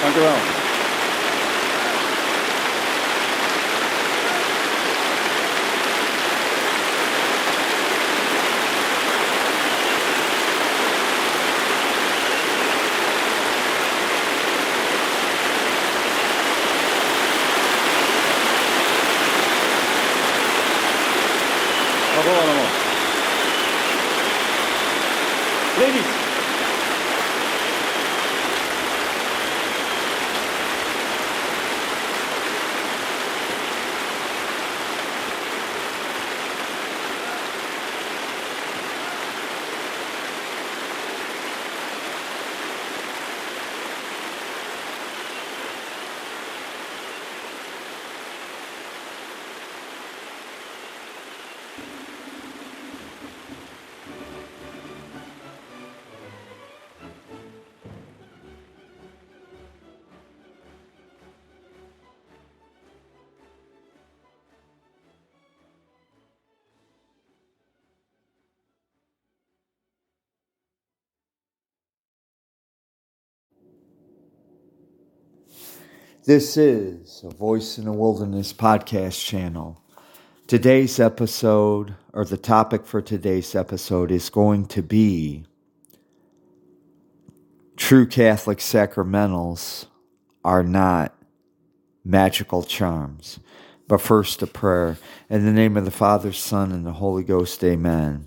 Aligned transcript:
Thank 0.00 0.16
you 0.16 0.22
very. 0.22 0.59
This 76.30 76.56
is 76.56 77.24
a 77.24 77.34
Voice 77.34 77.76
in 77.76 77.86
the 77.86 77.92
Wilderness 77.92 78.52
podcast 78.52 79.20
channel. 79.26 79.82
Today's 80.46 81.00
episode, 81.00 81.96
or 82.12 82.24
the 82.24 82.36
topic 82.36 82.86
for 82.86 83.02
today's 83.02 83.56
episode, 83.56 84.12
is 84.12 84.30
going 84.30 84.66
to 84.66 84.80
be 84.80 85.44
true 87.76 88.06
Catholic 88.06 88.58
sacramentals 88.58 89.86
are 90.44 90.62
not 90.62 91.16
magical 92.04 92.62
charms. 92.62 93.40
But 93.88 94.00
first, 94.00 94.40
a 94.40 94.46
prayer. 94.46 94.98
In 95.28 95.44
the 95.44 95.50
name 95.50 95.76
of 95.76 95.84
the 95.84 95.90
Father, 95.90 96.32
Son, 96.32 96.70
and 96.70 96.86
the 96.86 96.92
Holy 96.92 97.24
Ghost, 97.24 97.64
amen. 97.64 98.26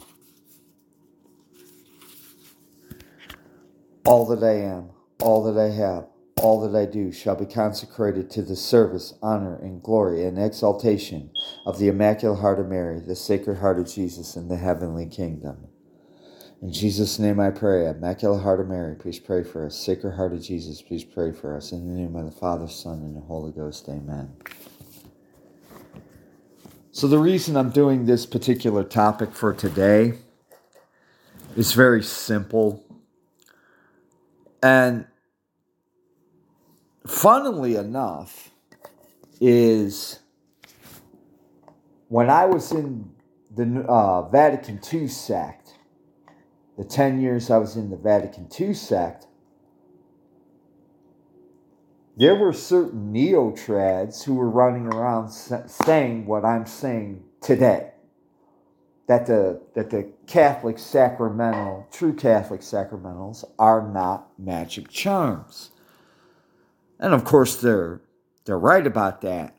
All 4.04 4.26
that 4.26 4.44
I 4.44 4.56
am, 4.56 4.90
all 5.22 5.46
that 5.46 5.58
I 5.58 5.74
have, 5.74 6.08
all 6.38 6.60
that 6.62 6.78
I 6.78 6.86
do 6.86 7.12
shall 7.12 7.36
be 7.36 7.46
consecrated 7.46 8.30
to 8.32 8.42
the 8.42 8.56
service, 8.56 9.14
honor, 9.22 9.56
and 9.56 9.82
glory 9.82 10.26
and 10.26 10.38
exaltation 10.38 11.32
of 11.66 11.80
the 11.80 11.88
Immaculate 11.88 12.40
Heart 12.40 12.60
of 12.60 12.68
Mary, 12.68 13.00
the 13.00 13.16
Sacred 13.16 13.58
Heart 13.60 13.80
of 13.80 13.88
Jesus, 13.88 14.36
in 14.36 14.48
the 14.48 14.58
heavenly 14.58 15.06
kingdom. 15.06 15.68
In 16.62 16.72
Jesus' 16.72 17.20
name 17.20 17.40
I 17.40 17.50
pray. 17.50 17.88
Immaculate 17.88 18.42
Heart 18.42 18.62
of 18.62 18.68
Mary, 18.70 18.96
please 18.96 19.20
pray 19.20 19.44
for 19.44 19.66
us. 19.66 19.76
Sacred 19.76 20.16
Heart 20.16 20.34
of 20.34 20.42
Jesus, 20.42 20.82
please 20.82 21.04
pray 21.04 21.32
for 21.32 21.56
us. 21.56 21.72
In 21.72 21.88
the 21.88 22.02
name 22.02 22.16
of 22.16 22.26
the 22.26 22.32
Father, 22.32 22.68
Son, 22.68 23.00
and 23.00 23.16
the 23.16 23.22
Holy 23.22 23.52
Ghost, 23.52 23.88
amen. 23.90 24.34
So, 26.92 27.08
the 27.08 27.18
reason 27.18 27.58
I'm 27.58 27.72
doing 27.72 28.06
this 28.06 28.26
particular 28.26 28.84
topic 28.84 29.34
for 29.34 29.54
today 29.54 30.14
is 31.58 31.74
very 31.74 32.04
simple. 32.04 32.84
And 34.62 35.06
funnily 37.08 37.76
enough, 37.76 38.52
is 39.40 40.20
when 42.08 42.30
I 42.30 42.46
was 42.46 42.72
in 42.72 43.12
the 43.56 43.86
uh, 43.88 44.30
Vatican 44.30 44.80
II 44.92 45.08
sect, 45.08 45.74
the 46.78 46.84
10 46.84 47.22
years 47.22 47.50
I 47.50 47.58
was 47.58 47.76
in 47.76 47.90
the 47.90 47.98
Vatican 47.98 48.48
II 48.60 48.74
sect, 48.74 49.28
there 52.16 52.36
were 52.36 52.54
certain 52.54 53.12
neo-trads 53.12 54.24
who 54.24 54.36
were 54.36 54.50
running 54.50 54.86
around 54.86 55.30
saying 55.30 56.26
what 56.26 56.46
I'm 56.46 56.66
saying 56.66 57.24
today. 57.42 57.90
That 59.08 59.26
the, 59.26 59.62
that 59.74 59.90
the 59.90 60.10
Catholic 60.28 60.80
sacramental, 60.80 61.88
true 61.92 62.14
Catholic 62.14 62.62
sacramentals 62.62 63.44
are 63.60 63.86
not 63.86 64.30
magic 64.40 64.90
charms. 64.90 65.72
And 67.04 67.14
of 67.14 67.26
course 67.26 67.58
they're 67.58 68.00
they're 68.46 68.58
right 68.58 68.88
about 68.88 69.22
that. 69.22 69.58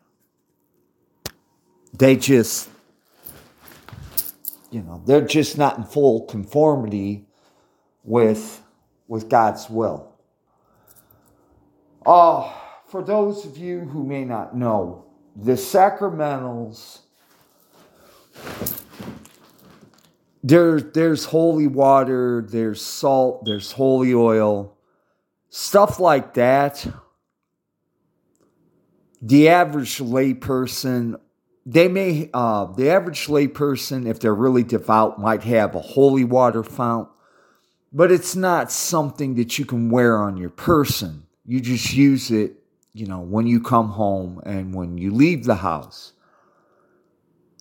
They 1.93 2.17
just 2.17 2.71
you 4.71 4.83
know, 4.83 5.03
they're 5.07 5.27
just 5.27 5.57
not 5.57 5.77
in 5.77 5.85
full 5.85 6.23
conformity 6.23 7.27
with 8.03 8.63
with 9.09 9.29
God's 9.29 9.69
will. 9.69 10.11
Oh, 12.07 12.53
for 12.87 13.03
those 13.05 13.45
of 13.45 13.59
you 13.59 13.81
who 13.81 14.05
may 14.05 14.25
not 14.25 14.57
know, 14.57 15.05
the 15.37 15.53
sacramentals 15.53 17.01
there, 20.43 20.81
there's 20.81 21.27
holy 21.27 21.67
water, 21.67 22.47
there's 22.49 22.81
salt, 22.81 23.45
there's 23.45 23.73
holy 23.73 24.15
oil, 24.15 24.79
stuff 25.51 26.01
like 26.01 26.33
that. 26.35 26.87
The 29.27 29.49
average 29.49 30.01
layperson, 30.01 31.19
they 31.65 31.89
may, 31.89 32.29
uh, 32.35 32.67
the 32.67 32.91
average 32.91 33.27
layperson, 33.29 34.07
if 34.07 34.21
they're 34.21 34.35
really 34.35 34.63
devout, 34.63 35.19
might 35.19 35.43
have 35.45 35.75
a 35.75 35.81
holy 35.81 36.25
water 36.25 36.63
fount, 36.63 37.09
but 37.91 38.13
it's 38.13 38.37
not 38.37 38.71
something 38.71 39.37
that 39.37 39.59
you 39.59 39.65
can 39.65 39.89
wear 39.89 40.19
on 40.19 40.37
your 40.37 40.51
person. 40.51 41.27
You 41.47 41.61
just 41.61 41.95
use 41.95 42.31
it, 42.31 42.57
you 42.93 43.07
know, 43.07 43.21
when 43.21 43.47
you 43.47 43.63
come 43.63 43.89
home 43.89 44.43
and 44.45 44.75
when 44.75 44.99
you 44.99 45.11
leave 45.11 45.45
the 45.45 45.55
house. 45.55 46.13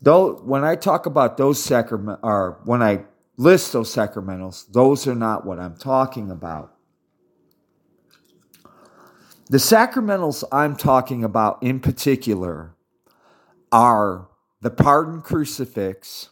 Though 0.01 0.33
when 0.44 0.65
I 0.65 0.75
talk 0.75 1.06
about 1.06 1.38
those 1.38 1.63
sacrament 1.63 2.19
or 2.24 2.60
when 2.65 2.83
I 2.83 3.06
list 3.38 3.71
those 3.71 3.95
sacramentals, 3.95 4.69
those 4.69 5.07
are 5.07 5.15
not 5.15 5.45
what 5.45 5.60
I'm 5.60 5.77
talking 5.77 6.30
about. 6.30 6.75
The 9.50 9.57
sacramentals 9.57 10.44
I'm 10.51 10.75
talking 10.75 11.24
about 11.24 11.62
in 11.62 11.81
particular 11.81 12.75
are 13.72 14.30
the 14.62 14.69
pardon 14.69 15.22
crucifix, 15.22 16.30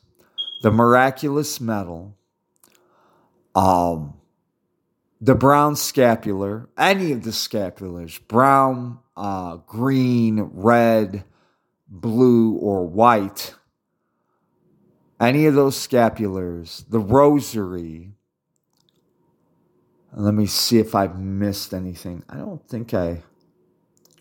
the 0.61 0.71
miraculous 0.71 1.59
medal, 1.59 2.15
um, 3.53 4.13
the 5.19 5.35
brown 5.35 5.75
scapular, 5.75 6.69
any 6.77 7.11
of 7.11 7.23
the 7.23 7.31
scapulars, 7.31 8.19
brown, 8.27 8.99
uh, 9.17 9.57
green, 9.57 10.49
red, 10.53 11.25
blue, 11.89 12.53
or 12.53 12.87
white, 12.87 13.55
any 15.19 15.45
of 15.47 15.53
those 15.53 15.75
scapulars, 15.75 16.89
the 16.89 16.99
rosary. 16.99 18.13
Let 20.13 20.33
me 20.33 20.45
see 20.45 20.79
if 20.79 20.93
I've 20.93 21.17
missed 21.17 21.73
anything. 21.73 22.23
I 22.29 22.37
don't 22.37 22.67
think 22.67 22.93
I, 22.93 23.23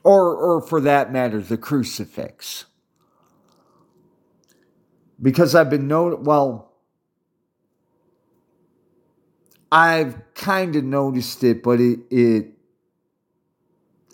or, 0.05 0.35
or 0.35 0.63
for 0.63 0.81
that 0.83 1.13
matter, 1.13 1.41
the 1.41 1.57
crucifix. 1.57 2.67
Because 5.21 5.55
I've 5.55 5.69
been 5.69 5.89
known, 5.89 6.25
well, 6.25 6.73
I've 9.71 10.17
kind 10.35 10.75
of 10.77 10.85
noticed 10.85 11.45
it, 11.45 11.63
but 11.63 11.81
it, 11.81 12.01
it 12.11 12.47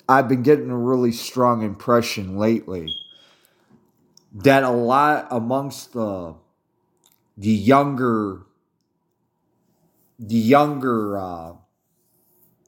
I've 0.08 0.28
been 0.28 0.42
getting 0.42 0.70
a 0.70 0.76
really 0.76 1.12
strong 1.12 1.62
impression 1.62 2.36
lately 2.36 2.94
that 4.32 4.62
a 4.62 4.70
lot 4.70 5.28
amongst 5.30 5.94
the 5.94 6.34
the 7.36 7.50
younger 7.50 8.42
the 10.18 10.36
younger 10.36 11.18
uh, 11.18 11.52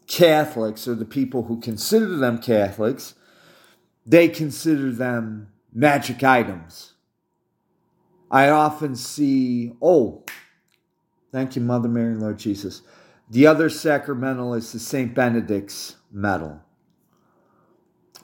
Catholics 0.08 0.88
or 0.88 0.94
the 0.94 1.04
people 1.04 1.44
who 1.44 1.60
consider 1.60 2.16
them 2.16 2.38
Catholics, 2.38 3.14
they 4.04 4.28
consider 4.28 4.90
them 4.90 5.52
magic 5.72 6.24
items. 6.24 6.94
I 8.30 8.48
often 8.48 8.96
see, 8.96 9.72
oh, 9.80 10.24
Thank 11.30 11.56
you, 11.56 11.62
Mother 11.62 11.88
Mary, 11.88 12.14
Lord 12.14 12.38
Jesus. 12.38 12.82
The 13.30 13.46
other 13.46 13.68
sacramental 13.68 14.54
is 14.54 14.72
the 14.72 14.78
St. 14.78 15.14
Benedict's 15.14 15.96
medal. 16.10 16.60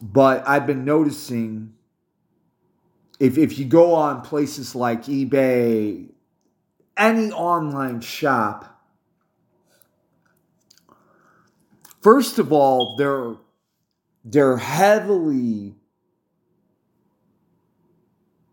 But 0.00 0.46
I've 0.48 0.66
been 0.66 0.84
noticing 0.84 1.74
if, 3.20 3.36
if 3.36 3.58
you 3.58 3.66
go 3.66 3.94
on 3.94 4.22
places 4.22 4.74
like 4.74 5.04
eBay, 5.04 6.08
any 6.96 7.30
online 7.32 8.00
shop, 8.00 8.73
first 12.04 12.38
of 12.38 12.52
all, 12.52 12.94
they're 12.96 13.34
they're 14.24 14.58
heavily 14.58 15.74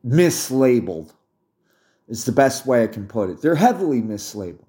mislabeled 0.05 1.13
is 2.07 2.25
the 2.25 2.31
best 2.31 2.65
way 2.65 2.83
I 2.83 2.87
can 2.87 3.07
put 3.07 3.29
it. 3.29 3.41
They're 3.41 3.55
heavily 3.55 4.01
mislabeled 4.01 4.65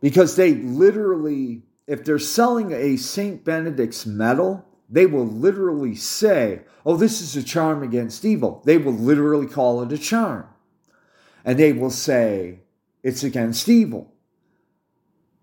because 0.00 0.36
they 0.36 0.54
literally, 0.54 1.62
if 1.86 2.04
they're 2.04 2.18
selling 2.18 2.72
a 2.72 2.96
St. 2.96 3.44
Benedict's 3.44 4.04
medal, 4.04 4.66
they 4.90 5.06
will 5.06 5.26
literally 5.26 5.94
say, 5.94 6.62
oh, 6.84 6.96
this 6.96 7.22
is 7.22 7.34
a 7.34 7.42
charm 7.42 7.82
against 7.82 8.24
evil. 8.24 8.62
They 8.66 8.76
will 8.76 8.92
literally 8.92 9.46
call 9.46 9.82
it 9.82 9.92
a 9.92 9.98
charm. 9.98 10.46
And 11.44 11.58
they 11.58 11.72
will 11.72 11.90
say, 11.90 12.60
it's 13.02 13.24
against 13.24 13.68
evil. 13.68 14.12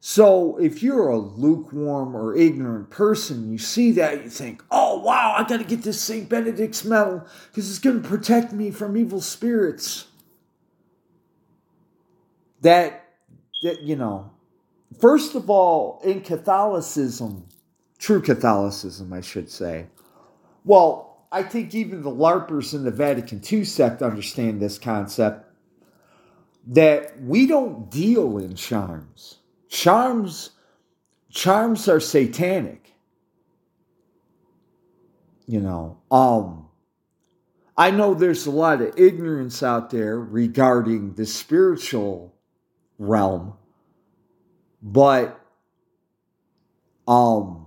So 0.06 0.58
if 0.58 0.84
you're 0.84 1.08
a 1.08 1.18
lukewarm 1.18 2.14
or 2.14 2.36
ignorant 2.36 2.90
person, 2.90 3.50
you 3.50 3.58
see 3.58 3.94
that, 3.94 4.22
you 4.22 4.30
think, 4.30 4.62
oh, 4.70 5.00
wow, 5.00 5.34
I 5.38 5.48
got 5.48 5.60
to 5.60 5.64
get 5.64 5.84
this 5.84 6.02
St. 6.02 6.28
Benedict's 6.28 6.84
medal 6.84 7.26
because 7.48 7.70
it's 7.70 7.80
going 7.80 8.04
to 8.04 8.10
protect 8.10 8.52
me 8.52 8.70
from 8.70 8.98
evil 8.98 9.22
spirits 9.22 10.08
that, 12.60 13.14
that 13.64 13.84
you 13.84 13.96
know, 13.96 14.30
first 15.00 15.36
of 15.36 15.50
all, 15.50 16.02
in 16.04 16.20
Catholicism, 16.20 17.48
true 17.98 18.22
Catholicism, 18.22 19.14
I 19.14 19.22
should 19.22 19.50
say, 19.50 19.86
well, 20.66 21.26
I 21.32 21.44
think 21.44 21.74
even 21.74 22.04
the 22.04 22.12
LARPers 22.12 22.74
in 22.74 22.84
the 22.84 22.92
Vatican 22.92 23.42
II 23.50 23.64
sect 23.64 24.02
understand 24.02 24.62
this 24.62 24.78
concept 24.78 25.50
that 26.68 27.22
we 27.22 27.48
don't 27.48 27.90
deal 27.90 28.38
in 28.38 28.56
charms. 28.56 29.38
Charms, 29.74 30.52
charms 31.32 31.90
are 31.90 32.00
satanic. 32.00 32.94
You 35.48 35.62
know, 35.62 35.98
um, 36.12 36.68
I 37.76 37.90
know 37.90 38.14
there's 38.14 38.46
a 38.46 38.52
lot 38.52 38.84
of 38.84 39.00
ignorance 39.00 39.64
out 39.64 39.90
there 39.90 40.20
regarding 40.20 41.16
the 41.16 41.26
spiritual 41.26 42.36
realm. 43.00 43.56
But 44.84 45.40
um 47.08 47.66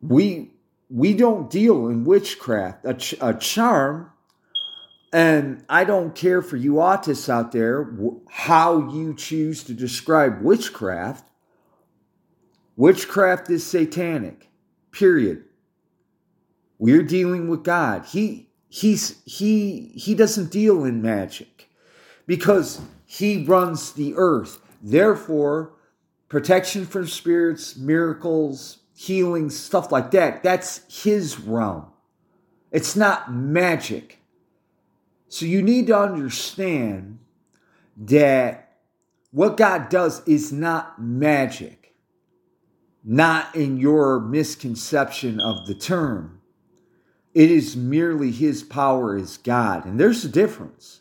we 0.00 0.52
we 0.88 1.14
don't 1.14 1.50
deal 1.50 1.88
in 1.88 2.04
witchcraft. 2.04 2.84
A, 2.84 2.94
ch- 2.94 3.16
a 3.20 3.34
charm 3.34 4.12
and 5.12 5.64
I 5.68 5.84
don't 5.84 6.14
care 6.14 6.40
for 6.40 6.56
you 6.56 6.74
autists 6.74 7.28
out 7.28 7.52
there 7.52 7.92
how 8.28 8.90
you 8.90 9.14
choose 9.14 9.64
to 9.64 9.74
describe 9.74 10.42
witchcraft. 10.42 11.24
Witchcraft 12.76 13.50
is 13.50 13.66
satanic. 13.66 14.48
Period. 14.92 15.44
We're 16.78 17.02
dealing 17.02 17.48
with 17.48 17.64
God. 17.64 18.06
He 18.06 18.48
he's 18.68 19.20
he 19.24 19.92
he 19.94 20.14
doesn't 20.14 20.50
deal 20.50 20.84
in 20.84 21.02
magic 21.02 21.68
because 22.26 22.80
he 23.04 23.44
runs 23.44 23.92
the 23.92 24.14
earth. 24.16 24.60
Therefore, 24.80 25.72
protection 26.28 26.86
from 26.86 27.06
spirits, 27.06 27.76
miracles, 27.76 28.78
healing, 28.94 29.50
stuff 29.50 29.90
like 29.90 30.12
that, 30.12 30.42
that's 30.42 31.02
his 31.02 31.40
realm. 31.40 31.86
It's 32.70 32.94
not 32.94 33.34
magic. 33.34 34.19
So 35.30 35.46
you 35.46 35.62
need 35.62 35.86
to 35.86 35.96
understand 35.98 37.20
that 37.96 38.78
what 39.30 39.56
God 39.56 39.88
does 39.88 40.26
is 40.26 40.52
not 40.52 41.00
magic, 41.00 41.94
not 43.04 43.54
in 43.54 43.78
your 43.78 44.18
misconception 44.18 45.40
of 45.40 45.68
the 45.68 45.74
term. 45.74 46.40
It 47.32 47.48
is 47.48 47.76
merely 47.76 48.32
His 48.32 48.64
power 48.64 49.16
as 49.16 49.36
God. 49.36 49.84
And 49.84 50.00
there's 50.00 50.24
a 50.24 50.28
difference. 50.28 51.00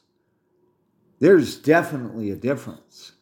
There's 1.20 1.58
definitely 1.58 2.30
a 2.30 2.36
difference. 2.36 3.14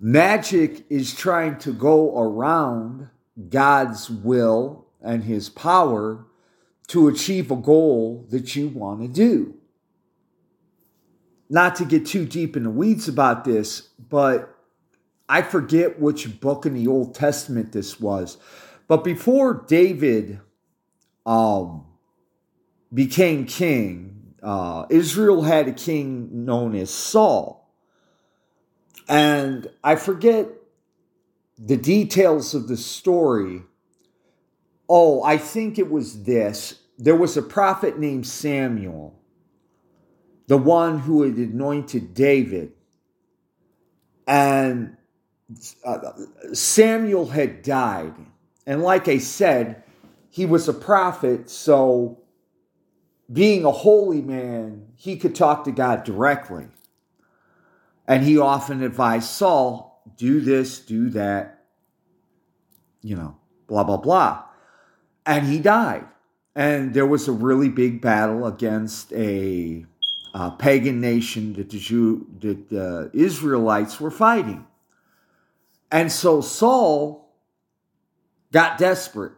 Magic 0.00 0.86
is 0.88 1.14
trying 1.14 1.58
to 1.58 1.74
go 1.74 2.18
around 2.18 3.10
God's 3.50 4.08
will 4.08 4.86
and 5.02 5.24
His 5.24 5.50
power 5.50 6.24
to 6.88 7.08
achieve 7.08 7.50
a 7.50 7.56
goal 7.56 8.26
that 8.30 8.54
you 8.54 8.68
want 8.68 9.00
to 9.00 9.08
do. 9.08 9.54
Not 11.48 11.76
to 11.76 11.84
get 11.84 12.06
too 12.06 12.26
deep 12.26 12.56
in 12.56 12.64
the 12.64 12.70
weeds 12.70 13.08
about 13.08 13.44
this, 13.44 13.88
but 14.10 14.54
I 15.28 15.42
forget 15.42 16.00
which 16.00 16.40
book 16.40 16.66
in 16.66 16.74
the 16.74 16.86
Old 16.86 17.14
Testament 17.14 17.72
this 17.72 18.00
was. 18.00 18.36
But 18.86 19.04
before 19.04 19.64
David 19.66 20.40
um, 21.24 21.86
became 22.92 23.46
king, 23.46 24.34
uh, 24.42 24.86
Israel 24.90 25.42
had 25.42 25.68
a 25.68 25.72
king 25.72 26.44
known 26.44 26.74
as 26.74 26.90
Saul. 26.90 27.72
And 29.08 29.68
I 29.82 29.96
forget 29.96 30.48
the 31.58 31.76
details 31.76 32.54
of 32.54 32.68
the 32.68 32.76
story 32.76 33.62
Oh, 34.88 35.22
I 35.22 35.38
think 35.38 35.78
it 35.78 35.90
was 35.90 36.24
this. 36.24 36.80
There 36.98 37.16
was 37.16 37.36
a 37.36 37.42
prophet 37.42 37.98
named 37.98 38.26
Samuel, 38.26 39.18
the 40.46 40.58
one 40.58 41.00
who 41.00 41.22
had 41.22 41.36
anointed 41.36 42.14
David. 42.14 42.72
And 44.26 44.96
uh, 45.84 46.12
Samuel 46.52 47.26
had 47.26 47.62
died. 47.62 48.14
And 48.66 48.82
like 48.82 49.08
I 49.08 49.18
said, 49.18 49.82
he 50.30 50.46
was 50.46 50.68
a 50.68 50.72
prophet, 50.72 51.50
so 51.50 52.20
being 53.32 53.64
a 53.64 53.70
holy 53.70 54.20
man, 54.20 54.86
he 54.96 55.16
could 55.16 55.34
talk 55.34 55.64
to 55.64 55.72
God 55.72 56.04
directly. 56.04 56.66
And 58.06 58.22
he 58.22 58.38
often 58.38 58.82
advised 58.82 59.28
Saul, 59.28 60.02
do 60.16 60.40
this, 60.40 60.78
do 60.80 61.08
that, 61.10 61.64
you 63.00 63.16
know, 63.16 63.38
blah, 63.66 63.84
blah, 63.84 63.96
blah 63.96 64.44
and 65.26 65.46
he 65.46 65.58
died. 65.58 66.06
And 66.54 66.94
there 66.94 67.06
was 67.06 67.26
a 67.26 67.32
really 67.32 67.68
big 67.68 68.00
battle 68.00 68.46
against 68.46 69.12
a, 69.12 69.84
a 70.34 70.50
pagan 70.52 71.00
nation 71.00 71.54
that 71.54 71.70
the 71.70 71.78
Jew, 71.78 72.26
that 72.40 72.68
the 72.70 73.10
Israelites 73.12 74.00
were 74.00 74.10
fighting. 74.10 74.66
And 75.90 76.12
so 76.12 76.40
Saul 76.40 77.32
got 78.52 78.78
desperate. 78.78 79.32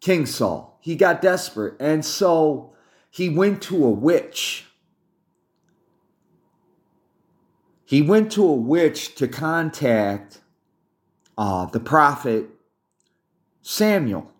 King 0.00 0.26
Saul, 0.26 0.78
he 0.80 0.96
got 0.96 1.22
desperate. 1.22 1.74
And 1.78 2.04
so 2.04 2.72
he 3.08 3.28
went 3.28 3.62
to 3.62 3.84
a 3.84 3.90
witch. 3.90 4.66
He 7.84 8.02
went 8.02 8.32
to 8.32 8.44
a 8.44 8.52
witch 8.52 9.14
to 9.16 9.28
contact 9.28 10.40
uh, 11.38 11.66
the 11.66 11.78
prophet 11.78 12.48
Samuel. 13.60 14.31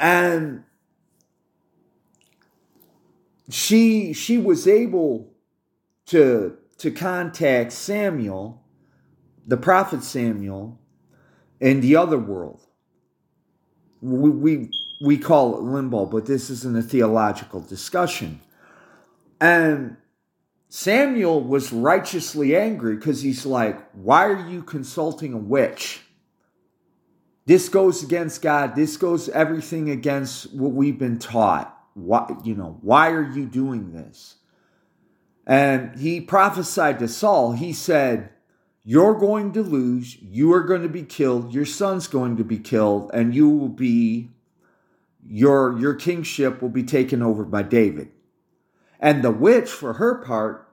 And 0.00 0.64
she 3.50 4.14
she 4.14 4.38
was 4.38 4.66
able 4.66 5.30
to 6.06 6.56
to 6.78 6.90
contact 6.90 7.72
Samuel, 7.72 8.64
the 9.46 9.58
prophet 9.58 10.02
Samuel, 10.02 10.80
in 11.60 11.82
the 11.82 11.96
other 11.96 12.18
world. 12.18 12.66
We 14.00 14.30
we, 14.30 14.70
we 15.02 15.18
call 15.18 15.58
it 15.58 15.62
limbo, 15.62 16.06
but 16.06 16.24
this 16.24 16.48
isn't 16.48 16.76
a 16.76 16.82
theological 16.82 17.60
discussion. 17.60 18.40
And 19.38 19.98
Samuel 20.70 21.42
was 21.42 21.72
righteously 21.72 22.56
angry 22.56 22.96
because 22.96 23.20
he's 23.20 23.44
like, 23.44 23.78
Why 23.92 24.26
are 24.26 24.48
you 24.48 24.62
consulting 24.62 25.34
a 25.34 25.38
witch? 25.38 26.00
This 27.50 27.68
goes 27.68 28.04
against 28.04 28.42
God. 28.42 28.76
This 28.76 28.96
goes 28.96 29.28
everything 29.30 29.90
against 29.90 30.54
what 30.54 30.70
we've 30.70 31.00
been 31.00 31.18
taught. 31.18 31.76
Why, 31.94 32.32
you 32.44 32.54
know, 32.54 32.78
why 32.80 33.10
are 33.10 33.28
you 33.28 33.44
doing 33.44 33.92
this? 33.92 34.36
And 35.48 35.98
he 35.98 36.20
prophesied 36.20 37.00
to 37.00 37.08
Saul. 37.08 37.50
He 37.50 37.72
said, 37.72 38.30
You're 38.84 39.18
going 39.18 39.52
to 39.54 39.64
lose. 39.64 40.16
You 40.22 40.52
are 40.52 40.62
going 40.62 40.82
to 40.82 40.88
be 40.88 41.02
killed. 41.02 41.52
Your 41.52 41.66
son's 41.66 42.06
going 42.06 42.36
to 42.36 42.44
be 42.44 42.56
killed, 42.56 43.10
and 43.12 43.34
you 43.34 43.50
will 43.50 43.68
be, 43.68 44.30
your, 45.26 45.76
your 45.76 45.94
kingship 45.94 46.62
will 46.62 46.68
be 46.68 46.84
taken 46.84 47.20
over 47.20 47.42
by 47.42 47.64
David. 47.64 48.12
And 49.00 49.24
the 49.24 49.32
witch, 49.32 49.68
for 49.68 49.94
her 49.94 50.22
part, 50.22 50.68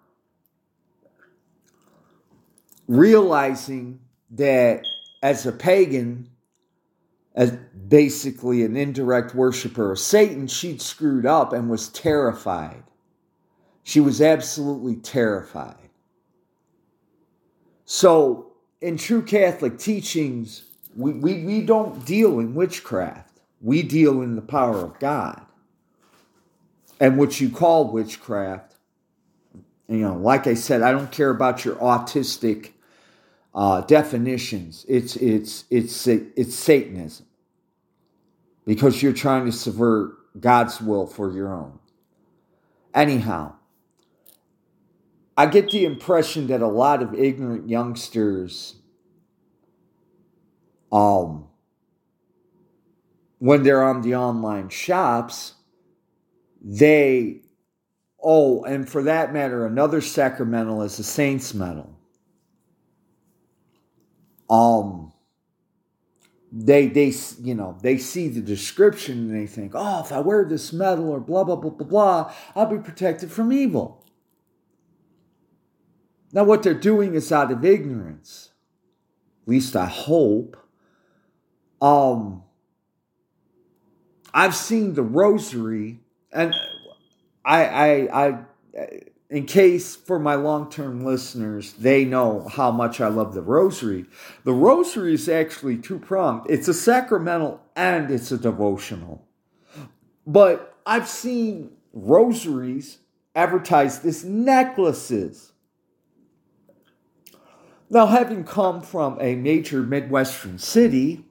realizing 2.88 4.00
that 4.30 4.84
as 5.24 5.48
a 5.48 5.52
pagan, 5.52 6.30
as 7.38 7.52
basically 7.88 8.64
an 8.64 8.76
indirect 8.76 9.36
worshiper 9.36 9.92
of 9.92 10.00
Satan, 10.00 10.48
she'd 10.48 10.82
screwed 10.82 11.26
up 11.26 11.54
and 11.54 11.70
was 11.70 11.88
terrified. 11.90 12.84
She 13.84 14.00
was 14.00 14.22
absolutely 14.22 14.96
terrified. 14.96 15.76
So, 17.86 18.54
in 18.82 18.98
true 18.98 19.22
Catholic 19.22 19.78
teachings, 19.78 20.64
we, 20.96 21.14
we, 21.14 21.46
we 21.46 21.62
don't 21.62 22.04
deal 22.06 22.40
in 22.40 22.56
witchcraft, 22.56 23.40
we 23.62 23.84
deal 23.84 24.24
in 24.24 24.36
the 24.36 24.42
power 24.42 24.84
of 24.84 25.00
God. 25.00 25.46
And 27.00 27.20
what 27.20 27.40
you 27.40 27.52
call 27.52 27.92
witchcraft, 27.92 28.74
you 29.88 29.98
know, 29.98 30.18
like 30.18 30.48
I 30.48 30.56
said, 30.56 30.82
I 30.82 30.92
don't 30.92 31.12
care 31.12 31.30
about 31.30 31.64
your 31.64 31.76
autistic 31.76 32.72
uh, 33.54 33.82
definitions. 33.82 34.86
It's 34.90 35.16
it's 35.18 35.66
it's 35.70 36.08
it's 36.08 36.56
Satanism 36.56 37.27
because 38.68 39.02
you're 39.02 39.14
trying 39.14 39.46
to 39.46 39.52
subvert 39.52 40.18
God's 40.40 40.82
will 40.82 41.08
for 41.08 41.32
your 41.32 41.54
own. 41.54 41.80
Anyhow, 42.94 43.54
I 45.38 45.46
get 45.46 45.72
the 45.72 45.86
impression 45.86 46.48
that 46.48 46.62
a 46.62 46.68
lot 46.68 47.02
of 47.02 47.14
ignorant 47.14 47.70
youngsters, 47.70 48.76
um, 50.92 51.48
when 53.40 53.64
they're 53.64 53.84
on 53.84 54.02
the 54.02 54.16
online 54.16 54.68
shops, 54.68 55.54
they, 56.62 57.40
oh, 58.22 58.66
and 58.66 58.90
for 58.90 59.04
that 59.04 59.32
matter, 59.32 59.66
another 59.66 60.02
sacramental 60.02 60.82
is 60.82 61.00
a 61.00 61.04
saint's 61.04 61.54
medal. 61.54 61.98
Um, 64.50 65.14
they 66.60 66.88
they 66.88 67.14
you 67.40 67.54
know 67.54 67.78
they 67.84 68.00
see 68.00 68.28
the 68.28 68.42
description 68.42 69.30
and 69.30 69.36
they 69.36 69.46
think 69.46 69.74
oh 69.76 70.02
if 70.04 70.12
i 70.12 70.20
wear 70.20 70.44
this 70.44 70.74
medal 70.74 71.10
or 71.10 71.20
blah 71.20 71.44
blah 71.44 71.56
blah 71.56 71.70
blah 71.70 71.88
blah 71.88 72.34
i'll 72.56 72.66
be 72.66 72.80
protected 72.80 73.32
from 73.32 73.54
evil. 73.54 74.04
Now 76.34 76.44
what 76.44 76.64
they're 76.64 76.74
doing 76.74 77.14
is 77.14 77.32
out 77.32 77.52
of 77.52 77.64
ignorance. 77.64 78.50
At 79.44 79.50
least 79.50 79.76
i 79.76 79.86
hope. 79.86 80.58
Um 81.80 82.44
i've 84.34 84.56
seen 84.56 84.96
the 84.96 85.04
rosary 85.04 86.00
and 86.32 86.56
i 87.46 87.66
i 87.66 88.26
i 88.26 88.40
in 89.30 89.46
case 89.46 89.96
for 89.96 90.20
my 90.20 90.36
long 90.36 90.70
term 90.70 91.04
listeners, 91.04 91.74
they 91.74 92.06
know 92.06 92.48
how 92.50 92.72
much 92.72 93.02
I 93.02 93.08
love 93.08 93.34
the 93.34 93.42
rosary. 93.42 94.06
The 94.46 94.54
rosary 94.54 95.14
is 95.14 95.28
actually 95.28 95.78
two 95.78 96.00
pronged 96.00 96.50
it's 96.50 96.68
a 96.68 96.74
sacramental 96.74 97.62
and 97.76 98.10
it's 98.10 98.32
a 98.32 98.38
devotional. 98.38 99.26
But 100.26 100.76
I've 100.86 101.10
seen 101.10 101.72
rosaries 101.94 103.00
advertised 103.36 104.06
as 104.06 104.24
necklaces. 104.24 105.52
Now, 107.90 108.08
having 108.08 108.44
come 108.44 108.82
from 108.82 109.18
a 109.22 109.36
major 109.36 109.82
Midwestern 109.82 110.58
city, 110.58 111.24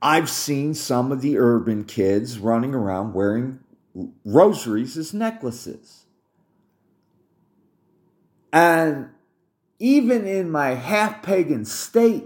I've 0.00 0.30
seen 0.30 0.74
some 0.74 1.10
of 1.10 1.20
the 1.20 1.36
urban 1.38 1.84
kids 1.84 2.38
running 2.38 2.74
around 2.74 3.12
wearing 3.12 3.60
rosaries 4.24 4.96
as 4.96 5.12
necklaces. 5.12 6.06
And 8.52 9.10
even 9.78 10.26
in 10.26 10.50
my 10.50 10.74
half 10.74 11.22
pagan 11.22 11.64
state, 11.64 12.24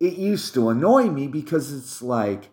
it 0.00 0.14
used 0.14 0.54
to 0.54 0.68
annoy 0.70 1.04
me 1.04 1.26
because 1.26 1.72
it's 1.72 2.02
like, 2.02 2.50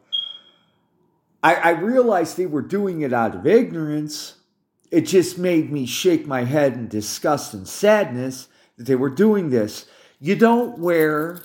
I, 1.41 1.55
I, 1.55 1.69
realized 1.71 2.37
they 2.37 2.45
were 2.45 2.61
doing 2.61 3.01
it 3.01 3.11
out 3.11 3.35
of 3.35 3.45
ignorance. 3.45 4.35
It 4.91 5.01
just 5.01 5.37
made 5.37 5.71
me 5.71 5.85
shake 5.85 6.25
my 6.25 6.45
head 6.45 6.73
in 6.73 6.87
disgust 6.87 7.53
and 7.53 7.67
sadness 7.67 8.47
that 8.77 8.85
they 8.85 8.95
were 8.95 9.09
doing 9.09 9.49
this. 9.49 9.85
You 10.21 10.37
don't 10.37 10.79
wear 10.79 11.39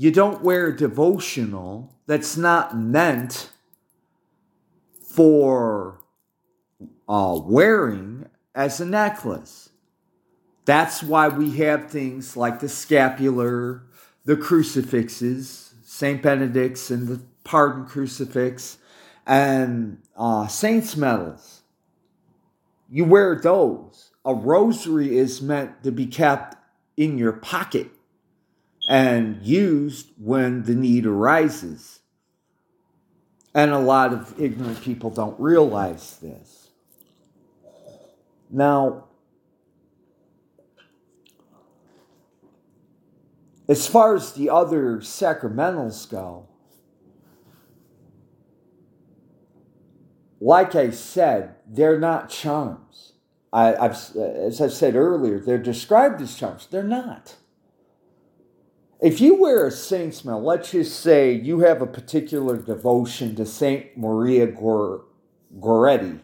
you 0.00 0.12
don't 0.12 0.42
wear 0.42 0.68
a 0.68 0.76
devotional 0.76 1.92
that's 2.06 2.36
not 2.36 2.78
meant 2.78 3.50
for 5.02 6.00
uh, 7.08 7.36
wearing 7.42 8.26
as 8.54 8.80
a 8.80 8.86
necklace. 8.86 9.67
That's 10.68 11.02
why 11.02 11.28
we 11.28 11.56
have 11.56 11.88
things 11.88 12.36
like 12.36 12.60
the 12.60 12.68
scapular, 12.68 13.84
the 14.26 14.36
crucifixes, 14.36 15.72
St. 15.82 16.20
Benedict's 16.20 16.90
and 16.90 17.08
the 17.08 17.22
pardon 17.42 17.86
crucifix, 17.86 18.76
and 19.26 20.02
uh, 20.14 20.46
saints' 20.46 20.94
medals. 20.94 21.62
You 22.90 23.06
wear 23.06 23.34
those. 23.34 24.10
A 24.26 24.34
rosary 24.34 25.16
is 25.16 25.40
meant 25.40 25.82
to 25.84 25.90
be 25.90 26.04
kept 26.04 26.56
in 26.98 27.16
your 27.16 27.32
pocket 27.32 27.88
and 28.90 29.42
used 29.42 30.10
when 30.18 30.64
the 30.64 30.74
need 30.74 31.06
arises. 31.06 32.00
And 33.54 33.70
a 33.70 33.78
lot 33.78 34.12
of 34.12 34.38
ignorant 34.38 34.82
people 34.82 35.08
don't 35.08 35.40
realize 35.40 36.18
this. 36.18 36.68
Now, 38.50 39.07
as 43.68 43.86
far 43.86 44.14
as 44.14 44.32
the 44.32 44.48
other 44.48 44.96
sacramentals 44.98 46.10
go, 46.10 46.48
like 50.40 50.74
I 50.74 50.90
said, 50.90 51.56
they're 51.66 51.98
not 51.98 52.30
charms. 52.30 53.12
I, 53.52 53.66
have 53.66 54.16
as 54.16 54.60
I 54.60 54.68
said 54.68 54.94
earlier, 54.94 55.38
they're 55.38 55.58
described 55.58 56.20
as 56.20 56.34
charms. 56.34 56.66
They're 56.70 56.82
not. 56.82 57.36
If 59.00 59.20
you 59.20 59.40
wear 59.40 59.66
a 59.66 59.70
saint's 59.70 60.24
medal, 60.24 60.42
let's 60.42 60.72
just 60.72 61.00
say 61.00 61.32
you 61.32 61.60
have 61.60 61.80
a 61.80 61.86
particular 61.86 62.56
devotion 62.56 63.36
to 63.36 63.46
Saint 63.46 63.96
Maria 63.96 64.46
Gor- 64.46 65.04
Goretti. 65.60 66.20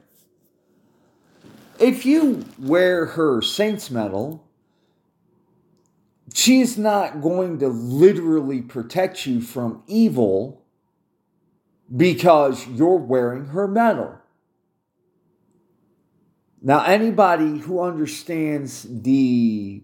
If 1.78 2.04
you 2.04 2.44
wear 2.58 3.06
her 3.06 3.40
saint's 3.42 3.90
medal, 3.90 4.43
she's 6.34 6.76
not 6.76 7.22
going 7.22 7.60
to 7.60 7.68
literally 7.68 8.60
protect 8.60 9.24
you 9.24 9.40
from 9.40 9.82
evil 9.86 10.66
because 11.94 12.66
you're 12.66 12.96
wearing 12.96 13.46
her 13.46 13.68
medal. 13.68 14.18
Now, 16.60 16.82
anybody 16.84 17.58
who 17.58 17.80
understands 17.80 18.86
the 18.88 19.82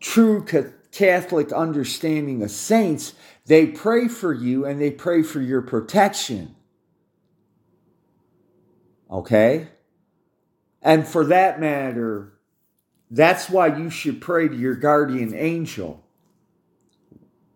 true 0.00 0.44
Catholic 0.90 1.52
understanding 1.52 2.42
of 2.42 2.50
saints, 2.50 3.14
they 3.46 3.66
pray 3.66 4.08
for 4.08 4.32
you 4.32 4.64
and 4.64 4.80
they 4.80 4.90
pray 4.90 5.22
for 5.22 5.40
your 5.40 5.62
protection. 5.62 6.56
Okay? 9.10 9.68
And 10.82 11.06
for 11.06 11.24
that 11.26 11.60
matter, 11.60 12.33
that's 13.10 13.48
why 13.48 13.76
you 13.76 13.90
should 13.90 14.20
pray 14.20 14.48
to 14.48 14.56
your 14.56 14.74
guardian 14.74 15.34
angel. 15.34 16.04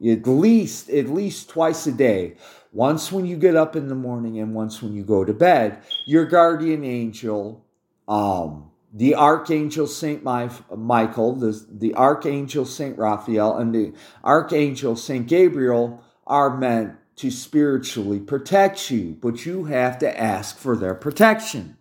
At 0.05 0.27
least, 0.27 0.91
at 0.91 1.09
least 1.09 1.49
twice 1.49 1.87
a 1.87 1.93
day. 1.93 2.37
Once 2.73 3.11
when 3.11 3.27
you 3.27 3.37
get 3.37 3.57
up 3.57 3.75
in 3.75 3.89
the 3.89 3.95
morning 3.95 4.39
and 4.39 4.55
once 4.55 4.81
when 4.83 4.95
you 4.95 5.03
go 5.03 5.25
to 5.25 5.33
bed. 5.33 5.83
Your 6.07 6.27
guardian 6.27 6.85
angel 6.85 7.65
um, 8.07 8.71
the 8.93 9.15
archangel 9.15 9.87
Saint 9.87 10.25
Michael, 10.25 11.35
the, 11.35 11.67
the 11.71 11.95
archangel 11.95 12.65
Saint 12.65 12.99
Raphael, 12.99 13.57
and 13.57 13.75
the 13.75 13.93
archangel 14.25 14.97
Saint 14.97 15.29
Gabriel 15.29 16.03
are 16.27 16.57
meant 16.57 16.95
to 17.17 17.31
spiritually 17.31 18.19
protect 18.19 18.91
you, 18.91 19.17
but 19.21 19.45
you 19.45 19.65
have 19.65 19.99
to 19.99 20.21
ask 20.21 20.57
for 20.57 20.77
their 20.77 20.95
protection. 20.95 21.77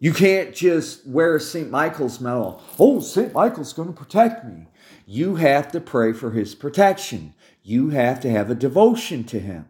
You 0.00 0.12
can't 0.12 0.54
just 0.54 1.06
wear 1.06 1.36
a 1.36 1.40
St. 1.40 1.70
Michael's 1.70 2.20
medal. 2.20 2.62
Oh, 2.78 3.00
St. 3.00 3.32
Michael's 3.32 3.72
going 3.72 3.88
to 3.88 3.94
protect 3.94 4.44
me. 4.44 4.66
You 5.06 5.36
have 5.36 5.70
to 5.72 5.80
pray 5.80 6.12
for 6.12 6.32
his 6.32 6.54
protection. 6.54 7.34
You 7.62 7.90
have 7.90 8.18
to 8.20 8.30
have 8.30 8.50
a 8.50 8.54
devotion 8.54 9.22
to 9.24 9.38
him. 9.38 9.68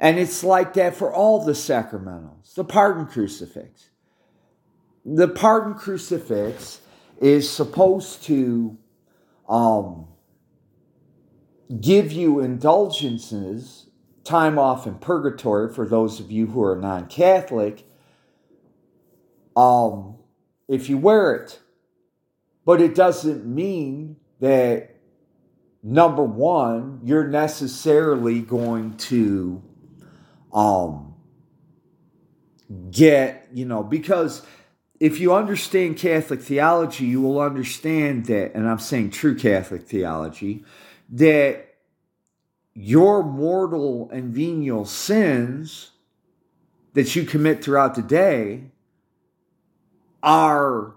And 0.00 0.18
it's 0.18 0.42
like 0.42 0.74
that 0.74 0.96
for 0.96 1.12
all 1.12 1.44
the 1.44 1.52
sacramentals, 1.52 2.54
the 2.54 2.64
pardon 2.64 3.06
crucifix 3.06 3.90
the 5.06 5.28
pardon 5.28 5.74
crucifix 5.74 6.80
is 7.20 7.48
supposed 7.48 8.24
to 8.24 8.76
um, 9.48 10.08
give 11.80 12.10
you 12.10 12.40
indulgences, 12.40 13.86
time 14.24 14.58
off 14.58 14.86
in 14.86 14.96
purgatory 14.96 15.72
for 15.72 15.86
those 15.86 16.18
of 16.18 16.32
you 16.32 16.48
who 16.48 16.62
are 16.62 16.74
non 16.74 17.06
Catholic, 17.06 17.88
um, 19.56 20.16
if 20.68 20.88
you 20.88 20.98
wear 20.98 21.34
it. 21.34 21.58
But 22.64 22.80
it 22.80 22.94
doesn't 22.94 23.46
mean 23.46 24.16
that, 24.40 24.96
number 25.82 26.22
one, 26.22 27.00
you're 27.04 27.26
necessarily 27.26 28.40
going 28.40 28.96
to 28.96 29.62
um, 30.52 31.14
get, 32.90 33.48
you 33.52 33.64
know, 33.64 33.82
because 33.82 34.42
if 34.98 35.20
you 35.20 35.34
understand 35.34 35.96
Catholic 35.96 36.40
theology, 36.40 37.04
you 37.04 37.20
will 37.20 37.40
understand 37.40 38.26
that, 38.26 38.54
and 38.54 38.68
I'm 38.68 38.78
saying 38.78 39.10
true 39.10 39.36
Catholic 39.36 39.82
theology, 39.82 40.64
that 41.10 41.74
your 42.74 43.22
mortal 43.22 44.10
and 44.10 44.34
venial 44.34 44.84
sins 44.84 45.92
that 46.94 47.14
you 47.14 47.24
commit 47.24 47.62
throughout 47.62 47.94
the 47.94 48.02
day 48.02 48.72
are 50.26 50.94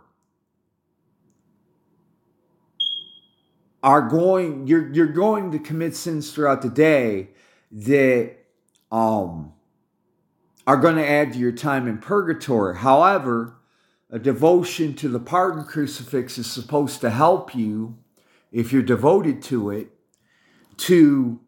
are 3.83 4.01
going 4.01 4.67
you're 4.67 4.91
you're 4.91 5.07
going 5.07 5.51
to 5.51 5.59
commit 5.59 5.95
sins 5.95 6.33
throughout 6.33 6.63
the 6.63 6.69
day 6.69 7.29
that 7.71 8.35
um 8.91 9.53
are 10.65 10.77
going 10.77 10.95
to 10.95 11.07
add 11.07 11.33
to 11.33 11.39
your 11.39 11.51
time 11.51 11.87
in 11.87 11.97
purgatory. 11.97 12.77
However, 12.77 13.55
a 14.11 14.19
devotion 14.19 14.93
to 14.95 15.07
the 15.07 15.19
pardon 15.19 15.63
crucifix 15.63 16.37
is 16.37 16.51
supposed 16.51 17.01
to 17.01 17.09
help 17.09 17.55
you, 17.55 17.97
if 18.51 18.71
you're 18.71 18.83
devoted 18.83 19.41
to 19.43 19.71
it, 19.71 19.89
to 20.77 21.39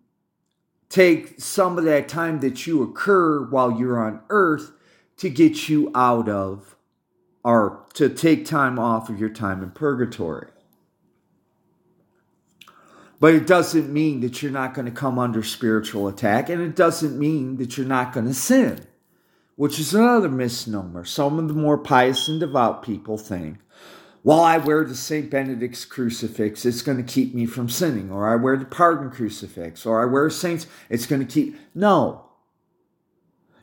take 0.89 1.39
some 1.39 1.77
of 1.77 1.83
that 1.83 2.07
time 2.07 2.39
that 2.39 2.65
you 2.65 2.81
occur 2.81 3.47
while 3.47 3.71
you're 3.79 3.99
on 3.99 4.21
earth 4.29 4.71
to 5.17 5.29
get 5.29 5.69
you 5.69 5.91
out 5.93 6.27
of 6.27 6.75
or 7.43 7.85
to 7.93 8.09
take 8.09 8.45
time 8.45 8.77
off 8.77 9.09
of 9.09 9.19
your 9.19 9.29
time 9.29 9.63
in 9.63 9.71
purgatory. 9.71 10.47
But 13.19 13.35
it 13.35 13.45
doesn't 13.45 13.91
mean 13.91 14.21
that 14.21 14.41
you're 14.41 14.51
not 14.51 14.73
going 14.73 14.85
to 14.85 14.91
come 14.91 15.19
under 15.19 15.43
spiritual 15.43 16.07
attack, 16.07 16.49
and 16.49 16.61
it 16.61 16.75
doesn't 16.75 17.17
mean 17.17 17.57
that 17.57 17.77
you're 17.77 17.85
not 17.85 18.13
going 18.13 18.25
to 18.27 18.33
sin 18.33 18.87
which 19.61 19.77
is 19.77 19.93
another 19.93 20.27
misnomer. 20.27 21.05
Some 21.05 21.37
of 21.37 21.47
the 21.47 21.53
more 21.53 21.77
pious 21.77 22.27
and 22.27 22.39
devout 22.39 22.81
people 22.81 23.19
think, 23.19 23.59
well, 24.23 24.41
I 24.41 24.57
wear 24.57 24.83
the 24.83 24.95
St. 24.95 25.29
Benedict's 25.29 25.85
crucifix, 25.85 26.65
it's 26.65 26.81
going 26.81 26.97
to 26.97 27.03
keep 27.03 27.35
me 27.35 27.45
from 27.45 27.69
sinning. 27.69 28.09
Or 28.09 28.27
I 28.27 28.37
wear 28.37 28.57
the 28.57 28.65
pardon 28.65 29.11
crucifix, 29.11 29.85
or 29.85 30.01
I 30.01 30.11
wear 30.11 30.31
saints, 30.31 30.65
it's 30.89 31.05
going 31.05 31.25
to 31.25 31.31
keep. 31.31 31.59
No. 31.75 32.25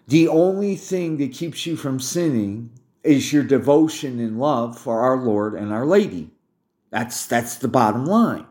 The 0.06 0.28
only 0.28 0.76
thing 0.76 1.16
that 1.16 1.32
keeps 1.32 1.66
you 1.66 1.74
from 1.74 1.98
sinning 1.98 2.77
is 3.02 3.32
your 3.32 3.44
devotion 3.44 4.18
and 4.20 4.38
love 4.38 4.78
for 4.78 5.00
our 5.00 5.16
Lord 5.16 5.54
and 5.54 5.72
our 5.72 5.86
Lady. 5.86 6.30
That's 6.90 7.26
that's 7.26 7.56
the 7.56 7.68
bottom 7.68 8.06
line. 8.06 8.46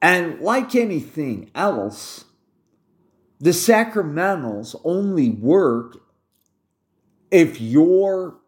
And 0.00 0.40
like 0.40 0.74
anything 0.74 1.50
else, 1.54 2.24
the 3.40 3.50
sacramentals 3.50 4.80
only 4.84 5.30
work 5.30 5.98
if 7.30 7.60
you're 7.60 8.38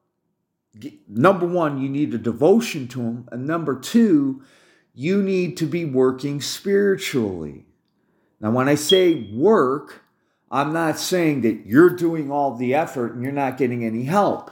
number 1.09 1.47
one, 1.47 1.81
you 1.81 1.89
need 1.89 2.15
a 2.15 2.19
devotion 2.19 2.89
to 2.89 2.99
them, 2.99 3.29
and 3.33 3.47
number 3.47 3.79
two, 3.79 4.43
you 4.95 5.23
need 5.23 5.57
to 5.57 5.67
be 5.67 5.85
working 5.85 6.41
spiritually. 6.41 7.67
Now, 8.41 8.53
when 8.53 8.69
I 8.69 8.77
say 8.77 9.29
work, 9.33 10.03
I'm 10.51 10.73
not 10.73 10.99
saying 10.99 11.43
that 11.43 11.67
you're 11.67 11.91
doing 11.91 12.31
all 12.31 12.57
the 12.57 12.75
effort 12.75 13.13
and 13.15 13.23
you're 13.23 13.33
not 13.33 13.57
getting 13.57 13.85
any 13.85 14.05
help. 14.05 14.51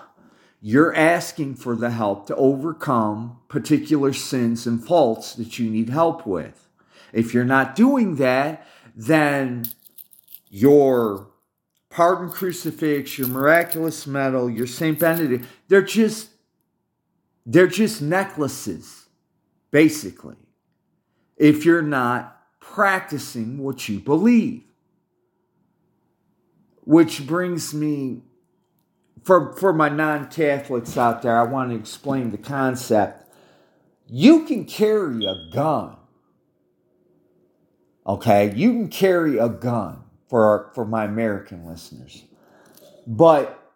You're 0.60 0.94
asking 0.94 1.56
for 1.56 1.74
the 1.74 1.90
help 1.90 2.26
to 2.28 2.36
overcome 2.36 3.38
particular 3.48 4.12
sins 4.12 4.66
and 4.66 4.84
faults 4.84 5.34
that 5.34 5.58
you 5.58 5.70
need 5.70 5.88
help 5.90 6.26
with. 6.26 6.68
If 7.12 7.34
you're 7.34 7.44
not 7.44 7.74
doing 7.74 8.16
that, 8.16 8.66
then 8.94 9.64
your 10.50 11.28
pardon 11.90 12.30
crucifix, 12.30 13.18
your 13.18 13.28
miraculous 13.28 14.06
medal, 14.06 14.50
your 14.50 14.66
Saint 14.66 14.98
Benedict, 14.98 15.44
they're 15.68 15.82
just 15.82 16.30
they're 17.46 17.66
just 17.66 18.02
necklaces, 18.02 19.06
basically. 19.70 20.36
If 21.36 21.64
you're 21.64 21.80
not 21.80 22.38
practicing 22.60 23.58
what 23.58 23.88
you 23.88 24.00
believe. 24.00 24.67
Which 26.88 27.26
brings 27.26 27.74
me 27.74 28.22
for 29.22 29.52
for 29.52 29.74
my 29.74 29.90
non-Catholics 29.90 30.96
out 30.96 31.20
there, 31.20 31.38
I 31.38 31.42
want 31.42 31.68
to 31.68 31.76
explain 31.76 32.30
the 32.30 32.38
concept. 32.38 33.30
You 34.06 34.46
can 34.46 34.64
carry 34.64 35.26
a 35.26 35.34
gun. 35.52 35.98
Okay, 38.06 38.54
you 38.54 38.72
can 38.72 38.88
carry 38.88 39.36
a 39.36 39.50
gun 39.50 40.02
for 40.30 40.46
our, 40.46 40.72
for 40.74 40.86
my 40.86 41.04
American 41.04 41.66
listeners. 41.66 42.24
But 43.06 43.70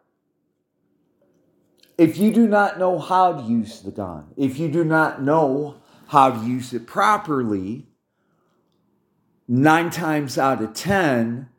if 1.99 2.17
you 2.17 2.33
do 2.33 2.49
not 2.49 2.79
know 2.79 2.99
how 2.99 3.35
to 3.35 3.43
use 3.43 3.83
the 3.83 3.91
gun, 3.91 4.29
if 4.39 4.59
you 4.59 4.71
do 4.71 4.85
not 4.85 5.21
know 5.23 5.83
how 6.07 6.31
to 6.31 6.47
use 6.47 6.73
it 6.73 6.87
properly, 6.87 7.89
nine 9.47 9.91
times 9.91 10.39
out 10.39 10.63
of 10.63 10.73
10, 10.73 11.51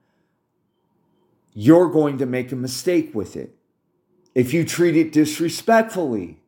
you're 1.53 1.89
going 1.89 2.17
to 2.17 2.25
make 2.25 2.51
a 2.51 2.55
mistake 2.55 3.13
with 3.13 3.35
it. 3.35 3.55
If 4.33 4.53
you 4.53 4.65
treat 4.65 4.95
it 4.95 5.11
disrespectfully, 5.11 6.39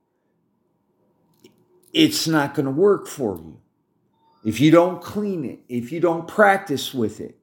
it's 1.94 2.28
not 2.28 2.56
going 2.56 2.66
to 2.66 2.72
work 2.72 3.08
for 3.08 3.38
you. 3.38 3.60
If 4.44 4.60
you 4.60 4.72
don't 4.72 5.02
clean 5.02 5.46
it, 5.46 5.60
if 5.70 5.92
you 5.92 6.00
don't 6.00 6.28
practice 6.28 6.94
with 6.94 7.20
it, 7.20 7.38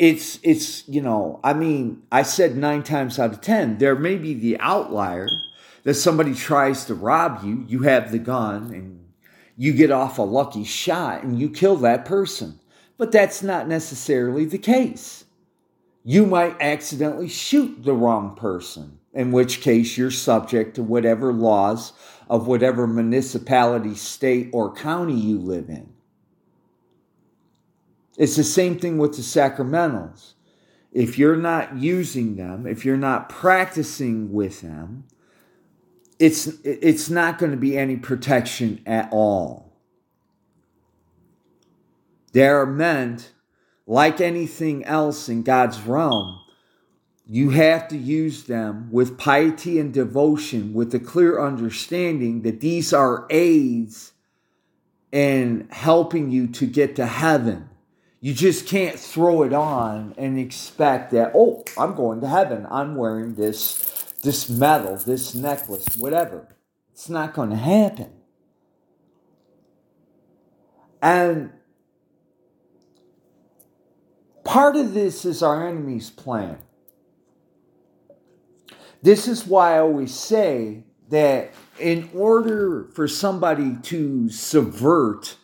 it's 0.00 0.40
it's 0.42 0.88
you 0.88 1.02
know 1.02 1.38
i 1.44 1.52
mean 1.52 2.02
i 2.10 2.22
said 2.22 2.56
nine 2.56 2.82
times 2.82 3.18
out 3.18 3.32
of 3.32 3.40
ten 3.42 3.76
there 3.76 3.94
may 3.94 4.16
be 4.16 4.32
the 4.32 4.58
outlier 4.58 5.28
that 5.82 5.92
somebody 5.92 6.34
tries 6.34 6.86
to 6.86 6.94
rob 6.94 7.44
you 7.44 7.66
you 7.68 7.80
have 7.82 8.10
the 8.10 8.18
gun 8.18 8.72
and 8.72 9.04
you 9.58 9.74
get 9.74 9.90
off 9.90 10.18
a 10.18 10.22
lucky 10.22 10.64
shot 10.64 11.22
and 11.22 11.38
you 11.38 11.50
kill 11.50 11.76
that 11.76 12.06
person 12.06 12.58
but 12.96 13.12
that's 13.12 13.42
not 13.42 13.68
necessarily 13.68 14.46
the 14.46 14.56
case 14.56 15.26
you 16.04 16.26
might 16.26 16.60
accidentally 16.60 17.28
shoot 17.28 17.84
the 17.84 17.94
wrong 17.94 18.34
person 18.34 18.98
in 19.12 19.32
which 19.32 19.60
case 19.60 19.98
you're 19.98 20.10
subject 20.10 20.74
to 20.74 20.82
whatever 20.82 21.32
laws 21.32 21.92
of 22.28 22.46
whatever 22.46 22.86
municipality 22.86 23.94
state 23.94 24.48
or 24.52 24.72
county 24.72 25.14
you 25.14 25.38
live 25.38 25.68
in 25.68 25.92
it's 28.20 28.36
the 28.36 28.44
same 28.44 28.78
thing 28.78 28.98
with 28.98 29.16
the 29.16 29.22
sacramentals. 29.22 30.34
If 30.92 31.16
you're 31.16 31.36
not 31.36 31.78
using 31.78 32.36
them, 32.36 32.66
if 32.66 32.84
you're 32.84 32.98
not 32.98 33.30
practicing 33.30 34.30
with 34.30 34.60
them, 34.60 35.04
it's 36.18 36.46
it's 36.62 37.08
not 37.08 37.38
going 37.38 37.52
to 37.52 37.56
be 37.56 37.78
any 37.78 37.96
protection 37.96 38.82
at 38.84 39.08
all. 39.10 39.72
They 42.32 42.46
are 42.46 42.66
meant, 42.66 43.32
like 43.90 44.20
anything 44.20 44.84
else 44.84 45.28
in 45.28 45.42
God's 45.42 45.80
realm, 45.80 46.40
you 47.26 47.50
have 47.50 47.88
to 47.88 47.96
use 47.96 48.44
them 48.44 48.88
with 48.92 49.18
piety 49.18 49.80
and 49.80 49.92
devotion, 49.92 50.72
with 50.72 50.92
the 50.92 51.00
clear 51.00 51.44
understanding 51.44 52.42
that 52.42 52.60
these 52.60 52.92
are 52.92 53.26
aids 53.30 54.12
in 55.10 55.66
helping 55.72 56.30
you 56.30 56.46
to 56.46 56.66
get 56.66 56.94
to 56.94 57.06
heaven. 57.06 57.68
You 58.20 58.32
just 58.32 58.64
can't 58.64 58.96
throw 58.96 59.42
it 59.42 59.52
on 59.52 60.14
and 60.16 60.38
expect 60.38 61.10
that, 61.10 61.32
oh, 61.34 61.64
I'm 61.76 61.96
going 61.96 62.20
to 62.20 62.28
heaven. 62.28 62.68
I'm 62.70 62.94
wearing 62.94 63.34
this, 63.34 64.04
this 64.22 64.48
medal, 64.48 64.98
this 64.98 65.34
necklace, 65.34 65.96
whatever. 65.96 66.46
It's 66.92 67.08
not 67.08 67.34
going 67.34 67.50
to 67.50 67.56
happen. 67.56 68.12
And 71.02 71.50
part 74.50 74.74
of 74.74 74.94
this 74.94 75.24
is 75.24 75.44
our 75.44 75.68
enemy's 75.68 76.10
plan. 76.10 76.58
This 79.00 79.28
is 79.28 79.46
why 79.46 79.76
I 79.76 79.78
always 79.78 80.12
say 80.12 80.82
that 81.08 81.54
in 81.78 82.10
order 82.12 82.88
for 82.92 83.06
somebody 83.06 83.76
to 83.82 84.28
subvert 84.28 85.36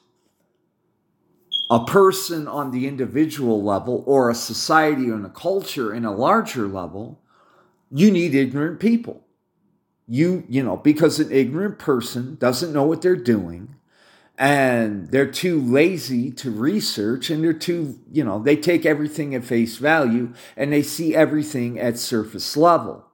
a 1.71 1.85
person 1.85 2.49
on 2.49 2.73
the 2.73 2.89
individual 2.89 3.63
level 3.63 4.03
or 4.09 4.29
a 4.29 4.35
society 4.35 5.05
and 5.05 5.25
a 5.25 5.31
culture 5.31 5.95
in 5.95 6.05
a 6.05 6.13
larger 6.13 6.67
level, 6.67 7.21
you 7.93 8.11
need 8.11 8.35
ignorant 8.35 8.81
people. 8.81 9.23
You, 10.09 10.43
you 10.49 10.65
know, 10.65 10.77
because 10.77 11.21
an 11.21 11.31
ignorant 11.31 11.79
person 11.79 12.35
doesn't 12.41 12.73
know 12.73 12.85
what 12.85 13.03
they're 13.03 13.15
doing 13.15 13.77
and 14.39 15.11
they're 15.11 15.31
too 15.31 15.61
lazy 15.61 16.31
to 16.31 16.51
research 16.51 17.31
and 17.31 17.43
they're 17.43 17.53
too, 17.53 17.99
you 18.13 18.23
know, 18.23 18.39
they 18.39 18.57
take 18.57 18.85
everything 18.85 19.35
at 19.35 19.45
face 19.45 19.77
value 19.77 20.33
and 20.57 20.73
they 20.73 20.83
see 20.83 21.15
everything 21.15 21.79
at 21.79 21.99
surface 21.99 22.57
level. 22.57 23.05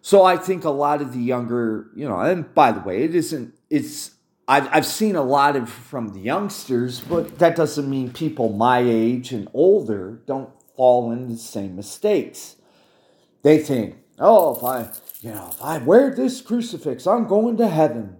So 0.00 0.24
I 0.24 0.36
think 0.36 0.64
a 0.64 0.70
lot 0.70 1.00
of 1.00 1.12
the 1.12 1.20
younger, 1.20 1.88
you 1.94 2.08
know, 2.08 2.20
and 2.20 2.52
by 2.54 2.72
the 2.72 2.80
way, 2.80 3.02
it 3.04 3.14
isn't, 3.14 3.54
it's 3.70 4.12
I've, 4.48 4.68
I've 4.72 4.86
seen 4.86 5.16
a 5.16 5.22
lot 5.22 5.56
of 5.56 5.68
from 5.70 6.08
the 6.08 6.20
youngsters, 6.20 7.00
but 7.00 7.38
that 7.38 7.56
doesn't 7.56 7.88
mean 7.88 8.12
people 8.12 8.52
my 8.52 8.80
age 8.80 9.32
and 9.32 9.48
older 9.54 10.20
don't 10.26 10.50
fall 10.76 11.12
into 11.12 11.34
the 11.34 11.38
same 11.38 11.76
mistakes. 11.76 12.56
They 13.42 13.58
think, 13.58 13.96
oh, 14.18 14.56
if 14.56 14.64
I, 14.64 14.90
you 15.20 15.32
know, 15.32 15.48
if 15.52 15.62
I 15.62 15.78
wear 15.78 16.14
this 16.14 16.40
crucifix, 16.40 17.06
I'm 17.06 17.26
going 17.26 17.56
to 17.58 17.68
heaven. 17.68 18.18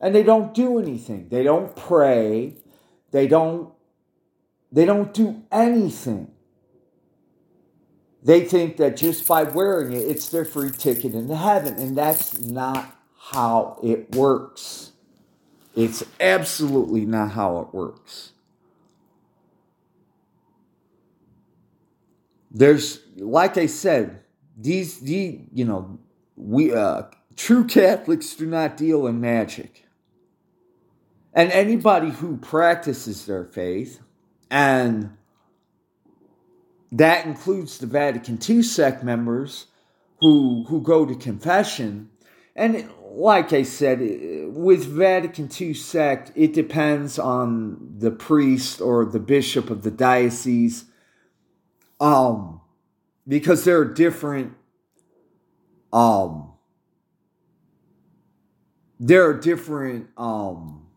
And 0.00 0.14
they 0.14 0.22
don't 0.22 0.54
do 0.54 0.78
anything. 0.78 1.28
They 1.28 1.42
don't 1.42 1.74
pray. 1.74 2.54
They 3.10 3.26
don't, 3.26 3.72
they 4.70 4.84
don't 4.84 5.12
do 5.12 5.42
anything. 5.50 6.30
They 8.22 8.44
think 8.44 8.76
that 8.76 8.96
just 8.96 9.26
by 9.26 9.44
wearing 9.44 9.92
it, 9.92 10.00
it's 10.00 10.28
their 10.28 10.44
free 10.44 10.70
ticket 10.70 11.14
into 11.14 11.36
heaven. 11.36 11.74
And 11.74 11.96
that's 11.96 12.38
not 12.38 12.96
how 13.18 13.78
it 13.82 14.14
works. 14.14 14.92
It's 15.74 16.04
absolutely 16.20 17.04
not 17.04 17.32
how 17.32 17.58
it 17.60 17.74
works. 17.74 18.32
There's, 22.50 23.00
like 23.16 23.56
I 23.56 23.66
said, 23.66 24.22
these, 24.56 25.00
the, 25.00 25.40
you 25.52 25.64
know, 25.64 25.98
we, 26.36 26.72
uh, 26.72 27.02
true 27.36 27.64
Catholics 27.64 28.34
do 28.34 28.46
not 28.46 28.76
deal 28.76 29.06
in 29.06 29.20
magic. 29.20 29.84
And 31.32 31.52
anybody 31.52 32.10
who 32.10 32.36
practices 32.38 33.26
their 33.26 33.44
faith, 33.44 34.00
and 34.50 35.16
that 36.90 37.26
includes 37.26 37.78
the 37.78 37.86
Vatican 37.86 38.38
II 38.46 38.62
sect 38.62 39.04
members 39.04 39.66
who, 40.20 40.64
who 40.68 40.80
go 40.80 41.04
to 41.06 41.14
confession, 41.14 42.10
and 42.56 42.88
like 43.10 43.52
I 43.52 43.62
said, 43.62 44.00
with 44.00 44.84
Vatican 44.84 45.48
II 45.60 45.74
sect, 45.74 46.32
it 46.34 46.52
depends 46.52 47.18
on 47.18 47.94
the 47.98 48.10
priest 48.10 48.80
or 48.80 49.04
the 49.04 49.20
bishop 49.20 49.70
of 49.70 49.82
the 49.82 49.90
diocese. 49.90 50.84
Um, 52.00 52.60
because 53.28 53.64
there 53.64 53.78
are 53.78 53.84
different 53.84 54.54
um 55.92 56.52
there 58.98 59.28
are 59.28 59.34
different 59.34 60.08
um 60.16 60.87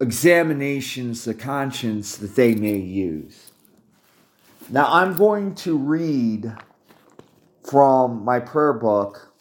examinations 0.00 1.26
of 1.26 1.38
conscience 1.38 2.16
that 2.16 2.34
they 2.34 2.54
may 2.54 2.76
use. 2.76 3.50
Now 4.70 4.86
I'm 4.88 5.14
going 5.14 5.54
to 5.56 5.76
read 5.76 6.52
from 7.68 8.24
my 8.24 8.40
prayer 8.40 8.72
book 8.72 9.32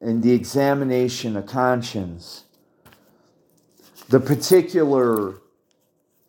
in 0.00 0.22
the 0.22 0.32
examination 0.32 1.36
of 1.36 1.46
conscience 1.46 2.44
the 4.08 4.18
particular 4.18 5.34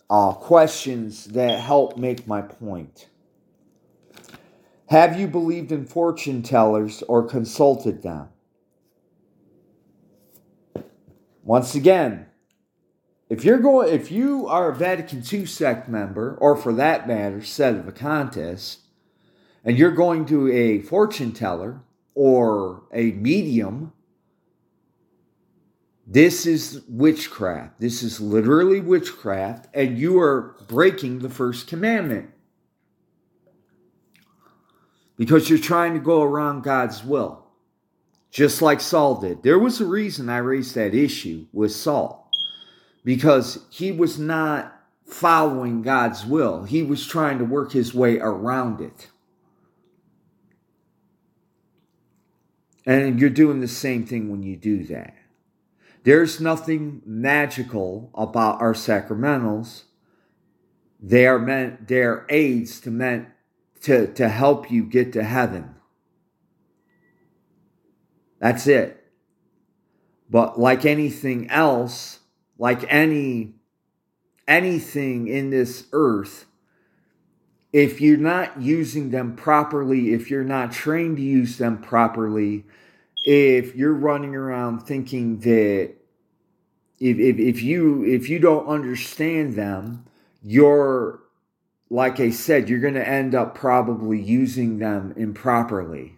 uh, 0.10 0.34
questions 0.34 1.26
that 1.26 1.60
help 1.60 1.98
make 1.98 2.28
my 2.28 2.42
point. 2.42 3.08
Have 4.88 5.20
you 5.20 5.26
believed 5.26 5.72
in 5.72 5.86
fortune 5.86 6.44
tellers 6.44 7.02
or 7.04 7.24
consulted 7.24 8.04
them? 8.04 8.28
Once 11.44 11.74
again, 11.74 12.28
if 13.32 13.46
you're 13.46 13.60
going, 13.60 13.88
if 13.94 14.12
you 14.12 14.46
are 14.48 14.72
a 14.72 14.76
Vatican 14.76 15.24
II 15.32 15.46
sect 15.46 15.88
member, 15.88 16.36
or 16.42 16.58
for 16.58 16.74
that 16.74 17.08
matter, 17.08 17.38
sedevacantist, 17.38 18.80
and 19.64 19.78
you're 19.78 19.92
going 19.92 20.26
to 20.26 20.52
a 20.52 20.82
fortune 20.82 21.32
teller 21.32 21.80
or 22.14 22.84
a 22.92 23.14
medium, 23.14 23.94
this 26.06 26.46
is 26.46 26.84
witchcraft. 26.90 27.80
This 27.80 28.04
is 28.04 28.20
literally 28.20 28.82
witchcraft, 28.82 29.70
and 29.74 29.98
you 29.98 30.20
are 30.20 30.58
breaking 30.68 31.20
the 31.20 31.30
first 31.30 31.68
commandment 31.68 32.32
because 35.16 35.50
you're 35.50 35.58
trying 35.58 35.94
to 35.94 36.02
go 36.02 36.22
around 36.22 36.64
God's 36.64 37.02
will, 37.02 37.48
just 38.30 38.62
like 38.62 38.82
Saul 38.82 39.22
did. 39.22 39.42
There 39.42 39.58
was 39.58 39.80
a 39.80 39.86
reason 39.86 40.28
I 40.28 40.40
raised 40.40 40.76
that 40.76 40.94
issue 40.94 41.46
with 41.54 41.72
Saul 41.72 42.21
because 43.04 43.66
he 43.70 43.92
was 43.92 44.20
not 44.20 44.82
following 45.06 45.82
God's 45.82 46.26
will. 46.26 46.64
He 46.64 46.84
was 46.84 47.06
trying 47.06 47.38
to 47.40 47.46
work 47.46 47.72
his 47.72 47.94
way 47.94 48.20
around 48.20 48.82
it. 48.82 49.10
And 52.86 53.20
you're 53.20 53.30
doing 53.30 53.60
the 53.60 53.68
same 53.68 54.06
thing 54.06 54.32
when 54.32 54.42
you 54.44 54.56
do 54.56 54.84
that. 54.86 55.16
There's 56.04 56.42
nothing 56.42 57.02
magical 57.06 58.10
about 58.16 58.60
our 58.60 58.74
sacramentals. 58.74 59.84
They 61.00 61.28
are 61.28 61.38
meant, 61.38 61.88
they're 61.88 62.26
aids 62.30 62.80
to 62.82 62.92
meant 62.92 63.28
to, 63.84 64.12
to 64.14 64.30
help 64.30 64.72
you 64.72 64.84
get 64.84 65.14
to 65.14 65.24
heaven. 65.24 65.76
That's 68.40 68.66
it. 68.66 68.98
But 70.30 70.60
like 70.60 70.86
anything 70.86 71.50
else, 71.50 72.21
like 72.62 72.86
any 72.90 73.56
anything 74.48 75.28
in 75.28 75.50
this 75.50 75.88
earth 75.94 76.46
if 77.74 78.00
you're 78.00 78.18
not 78.18 78.62
using 78.62 79.10
them 79.10 79.36
properly 79.36 80.14
if 80.14 80.30
you're 80.30 80.44
not 80.44 80.72
trained 80.72 81.18
to 81.18 81.24
use 81.24 81.58
them 81.58 81.82
properly 81.82 82.64
if 83.26 83.76
you're 83.76 83.94
running 83.94 84.36
around 84.36 84.80
thinking 84.80 85.40
that 85.40 85.92
if, 87.00 87.18
if, 87.18 87.40
if 87.40 87.64
you 87.64 88.04
if 88.04 88.30
you 88.30 88.38
don't 88.38 88.68
understand 88.68 89.56
them 89.56 90.06
you're 90.44 91.20
like 91.90 92.20
i 92.20 92.30
said 92.30 92.70
you're 92.70 92.80
going 92.80 92.94
to 92.94 93.08
end 93.08 93.34
up 93.34 93.56
probably 93.56 94.22
using 94.22 94.78
them 94.78 95.14
improperly 95.18 96.16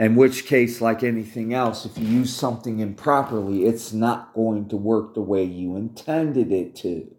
in 0.00 0.16
which 0.16 0.46
case, 0.46 0.80
like 0.80 1.02
anything 1.02 1.52
else, 1.52 1.84
if 1.84 1.98
you 1.98 2.06
use 2.06 2.34
something 2.34 2.80
improperly, 2.80 3.66
it's 3.66 3.92
not 3.92 4.32
going 4.32 4.66
to 4.70 4.76
work 4.76 5.12
the 5.12 5.20
way 5.20 5.44
you 5.44 5.76
intended 5.76 6.50
it 6.50 6.74
to. 6.76 7.14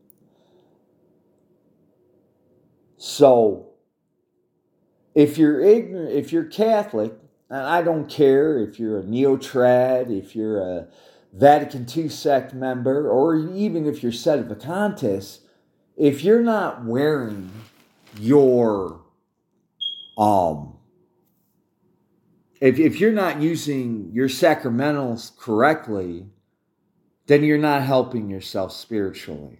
So, 2.97 3.67
if 5.13 5.37
you're 5.37 5.61
ignorant, 5.61 6.11
if 6.11 6.33
you're 6.33 6.45
Catholic, 6.45 7.13
and 7.51 7.59
I 7.59 7.83
don't 7.83 8.09
care 8.09 8.57
if 8.57 8.79
you're 8.79 8.97
a 8.97 9.03
neo-trad, 9.03 10.09
if 10.09 10.35
you're 10.35 10.59
a 10.59 10.87
Vatican 11.33 11.85
II 11.95 12.09
sect 12.09 12.51
member, 12.55 13.07
or 13.07 13.35
even 13.35 13.85
if 13.85 14.01
you're 14.01 14.11
sedevacantist, 14.11 15.41
if 15.97 16.23
you're 16.23 16.41
not 16.41 16.83
wearing 16.83 17.51
your 18.17 19.01
um 20.17 20.70
if, 22.61 22.79
if 22.79 22.99
you're 22.99 23.11
not 23.11 23.41
using 23.41 24.11
your 24.13 24.29
sacramentals 24.29 25.35
correctly, 25.35 26.27
then 27.25 27.43
you're 27.43 27.57
not 27.57 27.81
helping 27.81 28.29
yourself 28.29 28.71
spiritually. 28.71 29.59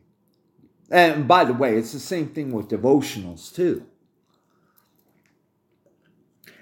And 0.91 1.27
by 1.27 1.45
the 1.45 1.53
way, 1.53 1.77
it's 1.77 1.93
the 1.93 1.99
same 1.99 2.27
thing 2.27 2.51
with 2.51 2.69
devotionals 2.69 3.53
too. 3.53 3.85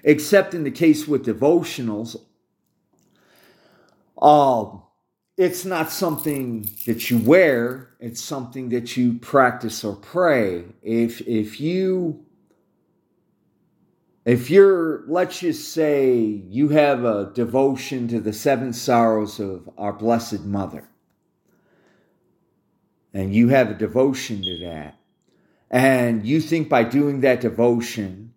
Except 0.02 0.54
in 0.54 0.64
the 0.64 0.70
case 0.70 1.06
with 1.06 1.26
devotionals, 1.26 2.16
um, 4.20 4.82
it's 5.36 5.64
not 5.64 5.90
something 5.90 6.70
that 6.86 7.10
you 7.10 7.18
wear, 7.18 7.90
it's 7.98 8.22
something 8.22 8.70
that 8.70 8.96
you 8.96 9.14
practice 9.18 9.84
or 9.84 9.96
pray. 9.96 10.64
If 10.82 11.20
if 11.22 11.60
you 11.60 12.24
if 14.24 14.50
you're, 14.50 15.02
let's 15.06 15.40
just 15.40 15.72
say, 15.72 16.16
you 16.16 16.68
have 16.68 17.04
a 17.04 17.30
devotion 17.34 18.08
to 18.08 18.20
the 18.20 18.32
seven 18.32 18.72
sorrows 18.72 19.40
of 19.40 19.68
our 19.78 19.92
Blessed 19.92 20.40
Mother, 20.40 20.88
and 23.14 23.34
you 23.34 23.48
have 23.48 23.70
a 23.70 23.74
devotion 23.74 24.42
to 24.42 24.58
that, 24.58 24.98
and 25.70 26.26
you 26.26 26.40
think 26.40 26.68
by 26.68 26.84
doing 26.84 27.20
that 27.20 27.40
devotion, 27.40 28.34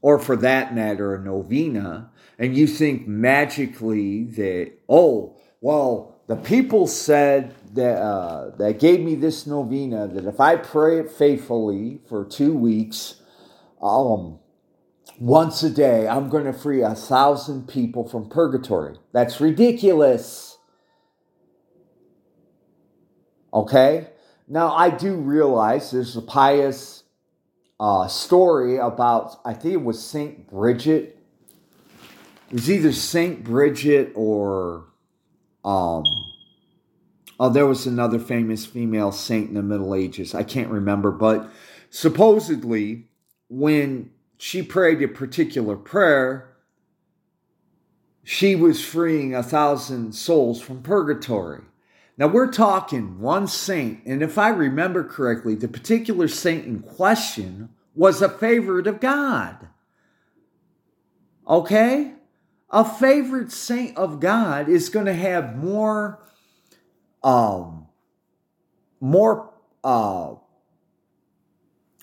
or 0.00 0.18
for 0.18 0.36
that 0.36 0.74
matter, 0.74 1.14
a 1.14 1.20
novena, 1.20 2.10
and 2.38 2.56
you 2.56 2.66
think 2.66 3.06
magically 3.06 4.24
that, 4.24 4.72
oh, 4.88 5.36
well, 5.60 6.16
the 6.28 6.36
people 6.36 6.86
said 6.86 7.54
that 7.74 7.98
uh, 8.00 8.50
that 8.56 8.78
gave 8.78 9.00
me 9.00 9.14
this 9.14 9.46
novena 9.46 10.06
that 10.06 10.26
if 10.26 10.40
I 10.40 10.56
pray 10.56 11.00
it 11.00 11.10
faithfully 11.10 12.00
for 12.08 12.24
two 12.24 12.52
weeks, 12.52 13.20
um, 13.82 14.38
once 15.18 15.64
a 15.64 15.70
day, 15.70 16.06
I'm 16.06 16.28
going 16.28 16.44
to 16.44 16.52
free 16.52 16.82
a 16.82 16.94
thousand 16.94 17.66
people 17.66 18.08
from 18.08 18.28
purgatory. 18.28 18.96
That's 19.12 19.40
ridiculous. 19.40 20.58
Okay? 23.52 24.10
Now, 24.46 24.72
I 24.74 24.90
do 24.90 25.16
realize 25.16 25.90
there's 25.90 26.16
a 26.16 26.22
pious 26.22 27.02
uh, 27.80 28.06
story 28.06 28.78
about, 28.78 29.40
I 29.44 29.54
think 29.54 29.74
it 29.74 29.82
was 29.82 30.02
St. 30.02 30.48
Bridget. 30.48 31.18
It 32.50 32.54
was 32.54 32.70
either 32.70 32.92
St. 32.92 33.42
Bridget 33.42 34.12
or, 34.14 34.86
um, 35.64 36.04
oh, 37.40 37.50
there 37.50 37.66
was 37.66 37.86
another 37.86 38.20
famous 38.20 38.64
female 38.64 39.10
saint 39.10 39.48
in 39.48 39.54
the 39.54 39.62
Middle 39.62 39.96
Ages. 39.96 40.34
I 40.34 40.44
can't 40.44 40.70
remember, 40.70 41.10
but 41.10 41.50
supposedly, 41.90 43.08
when 43.48 44.10
she 44.38 44.62
prayed 44.62 45.02
a 45.02 45.08
particular 45.08 45.76
prayer, 45.76 46.56
she 48.22 48.54
was 48.54 48.84
freeing 48.84 49.34
a 49.34 49.42
thousand 49.42 50.14
souls 50.14 50.60
from 50.60 50.82
purgatory. 50.82 51.62
Now 52.16 52.28
we're 52.28 52.52
talking 52.52 53.20
one 53.20 53.46
saint, 53.48 54.04
and 54.06 54.22
if 54.22 54.38
I 54.38 54.48
remember 54.48 55.04
correctly, 55.04 55.54
the 55.54 55.68
particular 55.68 56.28
saint 56.28 56.66
in 56.66 56.80
question 56.80 57.70
was 57.94 58.22
a 58.22 58.28
favorite 58.28 58.86
of 58.86 59.00
God. 59.00 59.68
Okay? 61.48 62.12
A 62.70 62.84
favorite 62.84 63.50
saint 63.50 63.96
of 63.96 64.20
God 64.20 64.68
is 64.68 64.88
going 64.88 65.06
to 65.06 65.14
have 65.14 65.56
more 65.56 66.20
um 67.24 67.86
more 69.00 69.50
uh 69.82 70.34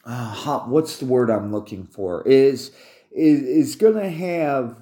uh, 0.05 0.59
what's 0.65 0.97
the 0.97 1.05
word 1.05 1.29
I'm 1.29 1.51
looking 1.51 1.85
for 1.85 2.21
is 2.27 2.71
is, 3.11 3.41
is 3.41 3.75
going 3.75 3.95
to 3.95 4.09
have 4.09 4.77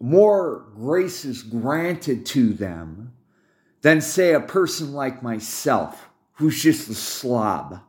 more 0.00 0.64
graces 0.74 1.42
granted 1.42 2.24
to 2.24 2.54
them 2.54 3.12
than 3.82 4.00
say 4.00 4.32
a 4.32 4.40
person 4.40 4.92
like 4.92 5.22
myself 5.22 6.08
who's 6.32 6.62
just 6.62 6.88
a 6.88 6.94
slob. 6.94 7.80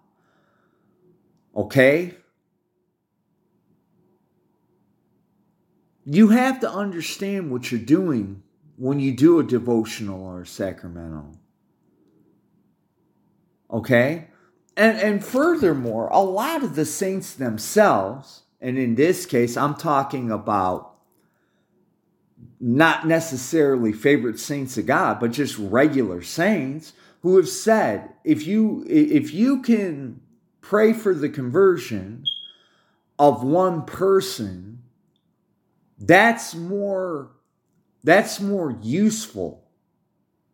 Okay? 1.56 2.16
You 6.06 6.30
have 6.30 6.60
to 6.62 6.70
understand 6.70 7.50
what 7.50 7.72
you're 7.72 7.80
doing 7.80 8.44
when 8.76 9.00
you 9.00 9.16
do 9.16 9.40
a 9.40 9.44
devotional 9.44 10.24
or 10.24 10.42
a 10.42 10.46
sacramental. 10.46 11.38
Okay? 13.72 14.28
And, 14.78 14.98
and 14.98 15.24
furthermore, 15.24 16.08
a 16.12 16.22
lot 16.22 16.64
of 16.64 16.76
the 16.76 16.86
saints 16.86 17.34
themselves, 17.34 18.44
and 18.62 18.78
in 18.78 18.96
this 18.96 19.26
case, 19.26 19.58
I'm 19.58 19.76
talking 19.76 20.32
about 20.32 20.96
not 22.60 23.08
necessarily 23.08 23.92
favorite 23.92 24.40
saints 24.40 24.78
of 24.78 24.86
God, 24.86 25.20
but 25.20 25.32
just 25.32 25.58
regular 25.58 26.22
saints 26.22 26.94
who 27.22 27.38
have 27.38 27.50
said, 27.50 28.10
if 28.24 28.48
you 28.48 28.86
if 28.88 29.34
you 29.34 29.62
can 29.62 30.22
pray 30.62 30.94
for 30.94 31.14
the 31.14 31.30
conversion 31.30 32.24
of 33.20 33.44
one 33.44 33.84
person, 33.86 34.84
that's 36.00 36.56
more 36.56 37.32
that's 38.04 38.40
more 38.40 38.78
useful 38.82 39.61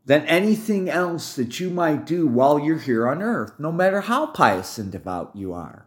than 0.08 0.26
anything 0.26 0.90
else 0.90 1.36
that 1.36 1.60
you 1.60 1.70
might 1.70 2.06
do 2.06 2.26
while 2.26 2.58
you're 2.58 2.80
here 2.80 3.10
on 3.10 3.22
earth, 3.22 3.52
no 3.60 3.74
matter 3.74 4.00
how 4.00 4.26
pious 4.26 4.78
and 4.78 4.90
devout 4.90 5.36
you 5.36 5.52
are. 5.52 5.86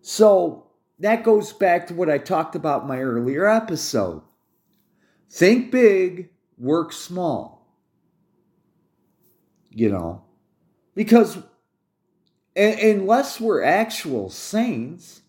So 0.00 0.66
that 0.98 1.22
goes 1.22 1.52
back 1.52 1.86
to 1.86 1.94
what 1.94 2.10
I 2.10 2.18
talked 2.18 2.56
about 2.56 2.82
in 2.82 2.88
my 2.88 2.98
earlier 2.98 3.48
episode. 3.48 4.22
Think 5.30 5.70
big, 5.70 6.30
work 6.58 6.92
small. 6.92 7.64
You 9.70 9.88
know, 9.88 10.24
because 10.96 11.38
unless 12.56 13.40
we're 13.40 13.62
actual 13.62 14.30
saints, 14.30 15.21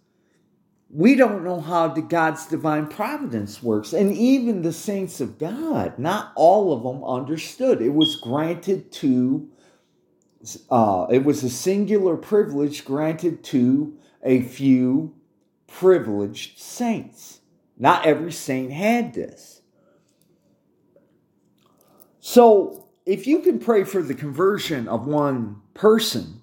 we 0.94 1.16
don't 1.16 1.44
know 1.44 1.60
how 1.60 1.88
the 1.88 2.04
God's 2.04 2.46
divine 2.46 2.86
providence 2.86 3.64
works. 3.64 3.94
And 3.94 4.16
even 4.16 4.62
the 4.62 4.72
saints 4.72 5.20
of 5.20 5.40
God, 5.40 5.98
not 5.98 6.32
all 6.36 6.72
of 6.72 6.84
them 6.84 7.04
understood. 7.04 7.82
It 7.82 7.96
was 7.96 8.18
granted 8.18 8.92
to, 8.94 9.50
uh, 10.70 11.08
it 11.10 11.26
was 11.26 11.44
a 11.44 11.50
singular 11.50 12.16
privilege 12.16 12.86
granted 12.86 13.44
to 13.46 13.98
a 14.22 14.44
few 14.44 15.16
privileged 15.66 16.60
saints. 16.60 17.40
Not 17.76 18.06
every 18.06 18.32
saint 18.32 18.72
had 18.72 19.16
this. 19.16 19.62
So, 22.20 22.88
if 23.06 23.26
you 23.26 23.40
can 23.40 23.60
pray 23.60 23.84
for 23.84 24.02
the 24.02 24.14
conversion 24.14 24.88
of 24.88 25.08
one 25.08 25.62
person, 25.74 26.43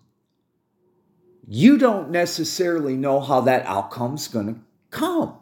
you 1.53 1.79
don't 1.79 2.11
necessarily 2.11 2.97
know 2.97 3.19
how 3.19 3.41
that 3.41 3.67
outcome's 3.67 4.29
going 4.29 4.47
to 4.47 4.61
come. 4.91 5.37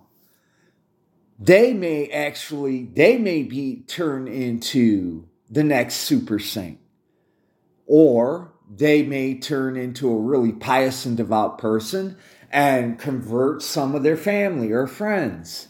They 1.38 1.74
may 1.74 2.08
actually, 2.08 2.84
they 2.84 3.18
may 3.18 3.42
be 3.42 3.84
turned 3.86 4.26
into 4.26 5.28
the 5.50 5.62
next 5.62 5.96
super 5.96 6.38
saint, 6.38 6.80
or 7.86 8.54
they 8.74 9.02
may 9.02 9.38
turn 9.38 9.76
into 9.76 10.08
a 10.08 10.18
really 10.18 10.52
pious 10.52 11.04
and 11.04 11.14
devout 11.14 11.58
person 11.58 12.16
and 12.50 12.98
convert 12.98 13.62
some 13.62 13.94
of 13.94 14.02
their 14.02 14.16
family 14.16 14.72
or 14.72 14.86
friends 14.86 15.68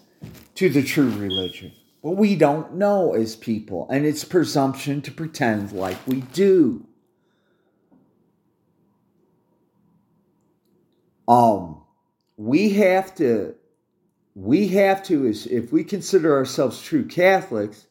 to 0.55 0.69
the 0.69 0.85
true 0.85 1.11
religion. 1.11 1.73
But 2.01 2.13
we 2.13 2.37
don't 2.37 2.75
know 2.75 3.13
as 3.13 3.35
people, 3.35 3.89
and 3.91 4.07
it's 4.07 4.23
presumption 4.23 5.03
to 5.03 5.11
pretend 5.11 5.73
like 5.73 6.07
we 6.07 6.21
do. 6.21 6.88
Um, 11.29 11.83
we 12.39 12.71
have 12.71 13.15
to, 13.17 13.55
we 14.35 14.69
have 14.69 15.03
to, 15.05 15.27
if 15.27 15.71
we 15.71 15.85
consider 15.85 16.35
ourselves 16.35 16.81
true 16.81 17.05
Catholics, 17.05 17.87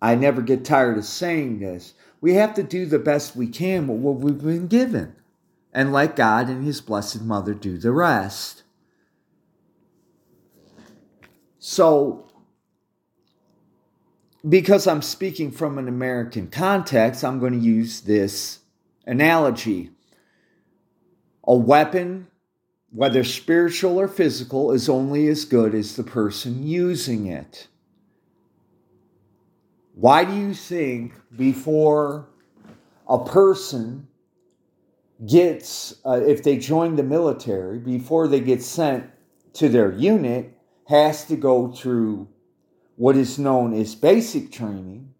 I 0.00 0.14
never 0.14 0.40
get 0.40 0.64
tired 0.64 0.96
of 0.96 1.04
saying 1.04 1.60
this, 1.60 1.94
we 2.20 2.34
have 2.34 2.54
to 2.54 2.62
do 2.62 2.86
the 2.86 2.98
best 2.98 3.36
we 3.36 3.46
can 3.46 3.86
with 3.86 4.00
what 4.00 4.16
we've 4.16 4.42
been 4.42 4.66
given 4.66 5.14
and 5.72 5.92
let 5.92 6.16
God 6.16 6.48
and 6.48 6.64
His 6.64 6.80
Blessed 6.80 7.20
Mother 7.20 7.52
do 7.52 7.76
the 7.76 7.92
rest. 7.92 8.62
So, 11.58 12.30
because 14.48 14.86
I'm 14.86 15.02
speaking 15.02 15.50
from 15.50 15.76
an 15.76 15.88
American 15.88 16.48
context, 16.48 17.24
I'm 17.24 17.40
going 17.40 17.52
to 17.52 17.58
use 17.58 18.00
this 18.00 18.60
analogy. 19.06 19.90
A 21.46 21.54
weapon, 21.54 22.26
whether 22.90 23.22
spiritual 23.24 24.00
or 24.00 24.08
physical, 24.08 24.72
is 24.72 24.88
only 24.88 25.28
as 25.28 25.44
good 25.44 25.74
as 25.74 25.96
the 25.96 26.02
person 26.02 26.66
using 26.66 27.26
it. 27.26 27.68
Why 29.94 30.24
do 30.24 30.34
you 30.34 30.54
think 30.54 31.14
before 31.36 32.28
a 33.08 33.24
person 33.24 34.08
gets, 35.24 35.94
uh, 36.04 36.20
if 36.26 36.42
they 36.42 36.58
join 36.58 36.96
the 36.96 37.02
military, 37.02 37.78
before 37.78 38.28
they 38.28 38.40
get 38.40 38.62
sent 38.62 39.08
to 39.54 39.68
their 39.68 39.92
unit, 39.92 40.52
has 40.88 41.24
to 41.26 41.36
go 41.36 41.72
through 41.72 42.28
what 42.96 43.16
is 43.16 43.38
known 43.38 43.72
as 43.72 43.94
basic 43.94 44.52
training, 44.52 45.14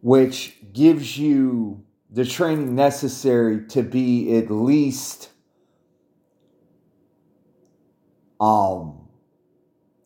which 0.00 0.56
gives 0.72 1.18
you 1.18 1.84
the 2.12 2.26
training 2.26 2.74
necessary 2.74 3.64
to 3.68 3.82
be 3.82 4.36
at 4.36 4.50
least 4.50 5.30
um, 8.38 9.08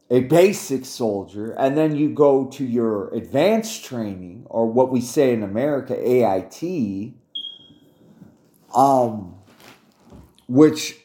a 0.08 0.20
basic 0.20 0.84
soldier, 0.84 1.52
and 1.52 1.76
then 1.76 1.96
you 1.96 2.10
go 2.10 2.46
to 2.46 2.64
your 2.64 3.12
advanced 3.12 3.84
training, 3.84 4.46
or 4.48 4.66
what 4.66 4.90
we 4.92 5.00
say 5.00 5.32
in 5.32 5.42
America, 5.42 5.96
AIT, 5.98 7.14
um, 8.74 9.34
which 10.46 10.96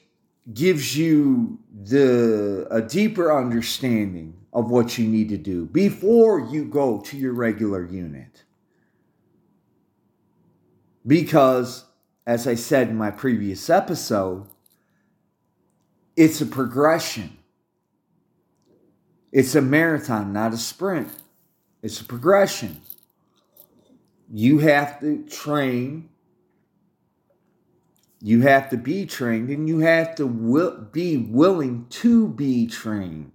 gives 0.53 0.95
you 0.95 1.57
the 1.83 2.67
a 2.69 2.81
deeper 2.81 3.35
understanding 3.35 4.35
of 4.53 4.69
what 4.69 4.97
you 4.97 5.07
need 5.07 5.29
to 5.29 5.37
do 5.37 5.65
before 5.65 6.39
you 6.51 6.65
go 6.65 6.99
to 6.99 7.17
your 7.17 7.33
regular 7.33 7.85
unit. 7.85 8.43
Because, 11.05 11.85
as 12.25 12.47
I 12.47 12.55
said 12.55 12.89
in 12.89 12.97
my 12.97 13.11
previous 13.11 13.69
episode, 13.69 14.47
it's 16.15 16.41
a 16.41 16.45
progression. 16.45 17.37
It's 19.31 19.55
a 19.55 19.61
marathon, 19.61 20.33
not 20.33 20.53
a 20.53 20.57
sprint. 20.57 21.09
It's 21.81 22.01
a 22.01 22.05
progression. 22.05 22.81
You 24.29 24.59
have 24.59 24.99
to 24.99 25.23
train 25.23 26.09
you 28.21 28.41
have 28.41 28.69
to 28.69 28.77
be 28.77 29.07
trained 29.07 29.49
and 29.49 29.67
you 29.67 29.79
have 29.79 30.13
to 30.15 30.27
will, 30.27 30.77
be 30.91 31.17
willing 31.17 31.87
to 31.89 32.27
be 32.27 32.67
trained. 32.67 33.31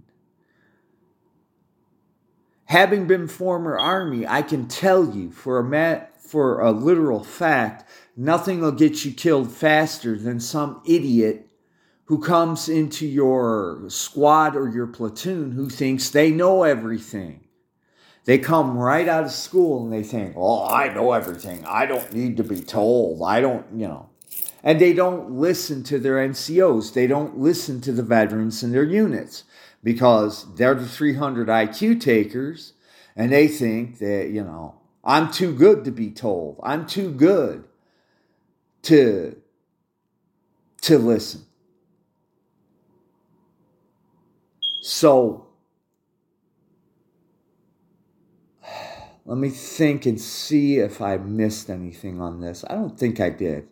Having 2.66 3.08
been 3.08 3.26
former 3.26 3.76
army, 3.76 4.26
I 4.26 4.42
can 4.42 4.68
tell 4.68 5.04
you 5.04 5.30
for 5.32 5.58
a 5.58 5.64
mat, 5.64 6.15
for 6.26 6.60
a 6.60 6.72
literal 6.72 7.22
fact, 7.22 7.88
nothing 8.16 8.60
will 8.60 8.72
get 8.72 9.04
you 9.04 9.12
killed 9.12 9.52
faster 9.52 10.18
than 10.18 10.40
some 10.40 10.82
idiot 10.86 11.48
who 12.06 12.20
comes 12.20 12.68
into 12.68 13.06
your 13.06 13.84
squad 13.88 14.56
or 14.56 14.68
your 14.68 14.86
platoon 14.86 15.52
who 15.52 15.68
thinks 15.68 16.10
they 16.10 16.30
know 16.30 16.62
everything. 16.62 17.40
They 18.24 18.38
come 18.38 18.76
right 18.76 19.08
out 19.08 19.24
of 19.24 19.30
school 19.30 19.84
and 19.84 19.92
they 19.92 20.02
think, 20.02 20.34
"Oh, 20.36 20.66
I 20.66 20.92
know 20.92 21.12
everything. 21.12 21.64
I 21.64 21.86
don't 21.86 22.12
need 22.12 22.36
to 22.38 22.44
be 22.44 22.60
told. 22.60 23.22
I 23.22 23.40
don't, 23.40 23.64
you 23.74 23.86
know." 23.86 24.08
And 24.64 24.80
they 24.80 24.92
don't 24.92 25.30
listen 25.30 25.84
to 25.84 25.98
their 25.98 26.18
NCOs. 26.18 26.92
They 26.92 27.06
don't 27.06 27.38
listen 27.38 27.80
to 27.82 27.92
the 27.92 28.02
veterans 28.02 28.64
in 28.64 28.72
their 28.72 28.84
units 28.84 29.44
because 29.84 30.46
they're 30.56 30.74
the 30.74 30.88
300 30.88 31.48
IQ 31.48 32.00
takers 32.00 32.72
and 33.14 33.32
they 33.32 33.46
think 33.46 33.98
that, 33.98 34.30
you 34.30 34.42
know, 34.42 34.74
I'm 35.06 35.30
too 35.30 35.54
good 35.54 35.84
to 35.84 35.92
be 35.92 36.10
told. 36.10 36.58
I'm 36.64 36.84
too 36.84 37.12
good 37.12 37.64
to 38.82 39.40
to 40.82 40.98
listen. 40.98 41.46
So 44.82 45.46
let 49.24 49.38
me 49.38 49.48
think 49.48 50.06
and 50.06 50.20
see 50.20 50.78
if 50.78 51.00
I 51.00 51.18
missed 51.18 51.70
anything 51.70 52.20
on 52.20 52.40
this. 52.40 52.64
I 52.68 52.74
don't 52.74 52.98
think 52.98 53.20
I 53.20 53.30
did. 53.30 53.68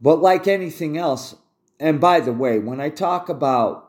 But 0.00 0.22
like 0.22 0.46
anything 0.46 0.96
else, 0.96 1.34
and 1.80 2.00
by 2.00 2.20
the 2.20 2.32
way, 2.32 2.60
when 2.60 2.80
I 2.80 2.88
talk 2.88 3.28
about 3.28 3.87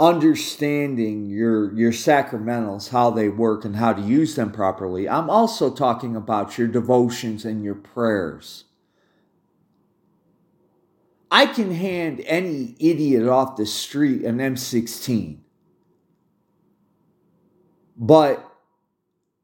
understanding 0.00 1.26
your 1.28 1.72
your 1.74 1.92
sacramentals, 1.92 2.88
how 2.88 3.10
they 3.10 3.28
work 3.28 3.66
and 3.66 3.76
how 3.76 3.92
to 3.92 4.00
use 4.00 4.34
them 4.34 4.50
properly, 4.50 5.06
I'm 5.06 5.28
also 5.28 5.70
talking 5.70 6.16
about 6.16 6.56
your 6.56 6.66
devotions 6.66 7.44
and 7.44 7.62
your 7.62 7.74
prayers. 7.74 8.64
I 11.30 11.46
can 11.46 11.72
hand 11.72 12.22
any 12.24 12.74
idiot 12.80 13.28
off 13.28 13.56
the 13.56 13.66
street 13.66 14.24
an 14.24 14.38
M16. 14.38 15.38
But 17.96 18.44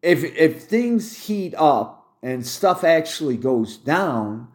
if 0.02 0.24
if 0.24 0.64
things 0.64 1.26
heat 1.26 1.54
up 1.57 2.16
and 2.22 2.46
stuff 2.46 2.82
actually 2.82 3.36
goes 3.36 3.76
down, 3.76 4.48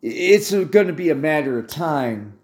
it's 0.00 0.52
going 0.52 0.86
to 0.86 0.92
be 0.92 1.10
a 1.10 1.16
matter 1.16 1.58
of 1.58 1.66
time. 1.66 2.35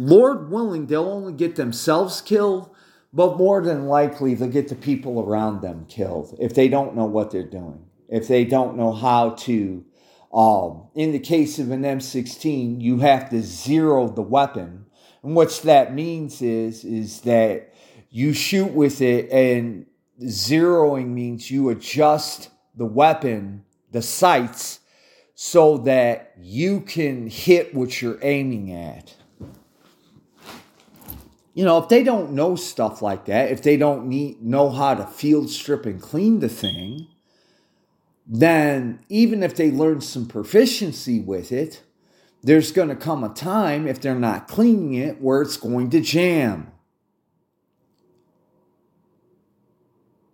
Lord 0.00 0.50
willing, 0.50 0.86
they'll 0.86 1.04
only 1.08 1.34
get 1.34 1.56
themselves 1.56 2.22
killed, 2.22 2.70
but 3.12 3.36
more 3.36 3.60
than 3.62 3.86
likely, 3.86 4.34
they'll 4.34 4.48
get 4.48 4.68
the 4.68 4.74
people 4.74 5.20
around 5.20 5.60
them 5.60 5.84
killed 5.88 6.34
if 6.40 6.54
they 6.54 6.68
don't 6.68 6.96
know 6.96 7.04
what 7.04 7.30
they're 7.30 7.42
doing, 7.42 7.84
if 8.08 8.26
they 8.26 8.46
don't 8.46 8.78
know 8.78 8.92
how 8.92 9.30
to 9.30 9.84
Um, 10.32 10.84
in 10.94 11.10
the 11.10 11.18
case 11.18 11.58
of 11.58 11.70
an 11.72 11.82
M16, 11.82 12.80
you 12.80 13.00
have 13.00 13.30
to 13.30 13.42
zero 13.42 14.08
the 14.08 14.22
weapon. 14.22 14.86
And 15.22 15.34
what 15.34 15.50
that 15.64 15.92
means 15.92 16.40
is, 16.40 16.84
is 16.84 17.22
that 17.22 17.74
you 18.10 18.32
shoot 18.32 18.72
with 18.72 19.00
it, 19.02 19.30
and 19.30 19.86
zeroing 20.22 21.08
means 21.08 21.50
you 21.50 21.68
adjust 21.68 22.50
the 22.76 22.86
weapon, 22.86 23.64
the 23.90 24.02
sights, 24.02 24.80
so 25.34 25.78
that 25.78 26.32
you 26.40 26.80
can 26.80 27.26
hit 27.28 27.74
what 27.74 28.00
you're 28.00 28.18
aiming 28.22 28.72
at. 28.72 29.16
You 31.60 31.66
know, 31.66 31.76
if 31.76 31.90
they 31.90 32.02
don't 32.02 32.32
know 32.32 32.56
stuff 32.56 33.02
like 33.02 33.26
that, 33.26 33.50
if 33.50 33.62
they 33.62 33.76
don't 33.76 34.06
need, 34.06 34.40
know 34.40 34.70
how 34.70 34.94
to 34.94 35.06
field 35.06 35.50
strip 35.50 35.84
and 35.84 36.00
clean 36.00 36.40
the 36.40 36.48
thing, 36.48 37.06
then 38.26 39.00
even 39.10 39.42
if 39.42 39.56
they 39.56 39.70
learn 39.70 40.00
some 40.00 40.26
proficiency 40.26 41.20
with 41.20 41.52
it, 41.52 41.82
there's 42.42 42.72
going 42.72 42.88
to 42.88 42.96
come 42.96 43.22
a 43.22 43.28
time, 43.28 43.86
if 43.86 44.00
they're 44.00 44.14
not 44.14 44.48
cleaning 44.48 44.94
it, 44.94 45.20
where 45.20 45.42
it's 45.42 45.58
going 45.58 45.90
to 45.90 46.00
jam. 46.00 46.72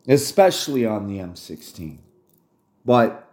Especially 0.07 0.87
on 0.87 1.09
the 1.09 1.19
M16. 1.19 1.99
But 2.85 3.29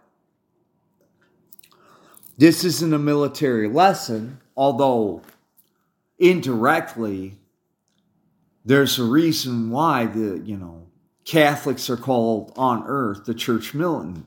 this 2.36 2.64
isn't 2.64 2.92
a 2.92 2.98
military 2.98 3.68
lesson, 3.68 4.40
although 4.56 5.22
indirectly, 6.18 7.38
there's 8.64 8.98
a 8.98 9.04
reason 9.04 9.70
why 9.70 10.06
the, 10.06 10.40
you 10.44 10.56
know, 10.56 10.86
Catholics 11.24 11.88
are 11.90 11.96
called 11.96 12.52
on 12.56 12.84
earth 12.86 13.24
the 13.24 13.34
church 13.34 13.74
militant 13.74 14.26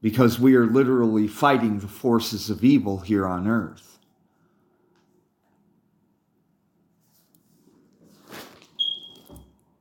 because 0.00 0.38
we 0.38 0.54
are 0.56 0.66
literally 0.66 1.28
fighting 1.28 1.78
the 1.78 1.88
forces 1.88 2.50
of 2.50 2.64
evil 2.64 2.98
here 2.98 3.26
on 3.26 3.46
earth. 3.46 3.98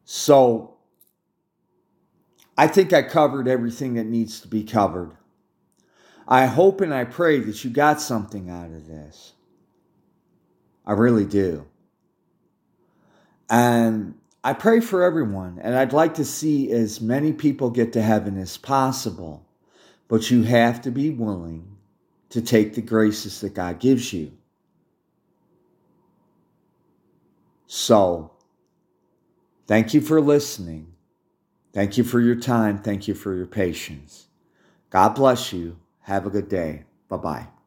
So, 0.06 0.76
I 2.58 2.68
think 2.68 2.94
I 2.94 3.02
covered 3.02 3.48
everything 3.48 3.96
that 3.96 4.06
needs 4.06 4.40
to 4.42 4.48
be 4.48 4.64
covered. 4.64 5.18
I 6.28 6.46
hope 6.46 6.82
and 6.82 6.94
I 6.94 7.06
pray 7.06 7.40
that 7.40 7.64
you 7.64 7.72
got 7.72 8.00
something 8.00 8.50
out 8.50 8.72
of 8.72 8.88
this. 8.88 9.34
I 10.86 10.94
really 10.94 11.26
do. 11.26 11.66
And 13.52 14.16
I 14.46 14.54
pray 14.54 14.80
for 14.80 15.04
everyone, 15.04 15.60
and 15.62 15.76
I'd 15.76 15.94
like 15.94 16.16
to 16.16 16.26
see 16.26 16.72
as 16.72 17.02
many 17.02 17.34
people 17.34 17.70
get 17.70 17.94
to 17.94 18.02
heaven 18.02 18.38
as 18.38 18.58
possible. 18.58 19.46
But 20.08 20.32
you 20.32 20.44
have 20.44 20.82
to 20.84 20.92
be 20.92 21.10
willing 21.10 21.78
to 22.30 22.42
take 22.42 22.74
the 22.74 22.82
graces 22.82 23.42
that 23.42 23.54
God 23.54 23.80
gives 23.80 24.14
you. 24.14 24.32
So, 27.68 28.32
thank 29.68 29.94
you 29.94 30.02
for 30.02 30.22
listening. 30.22 30.94
Thank 31.74 31.98
you 31.98 32.04
for 32.04 32.20
your 32.20 32.36
time. 32.36 32.80
Thank 32.80 33.08
you 33.08 33.14
for 33.14 33.36
your 33.36 33.48
patience. 33.48 34.28
God 34.90 35.10
bless 35.16 35.54
you. 35.54 35.78
Have 36.02 36.26
a 36.26 36.30
good 36.30 36.50
day. 36.50 36.84
Bye 37.10 37.18
bye. 37.18 37.61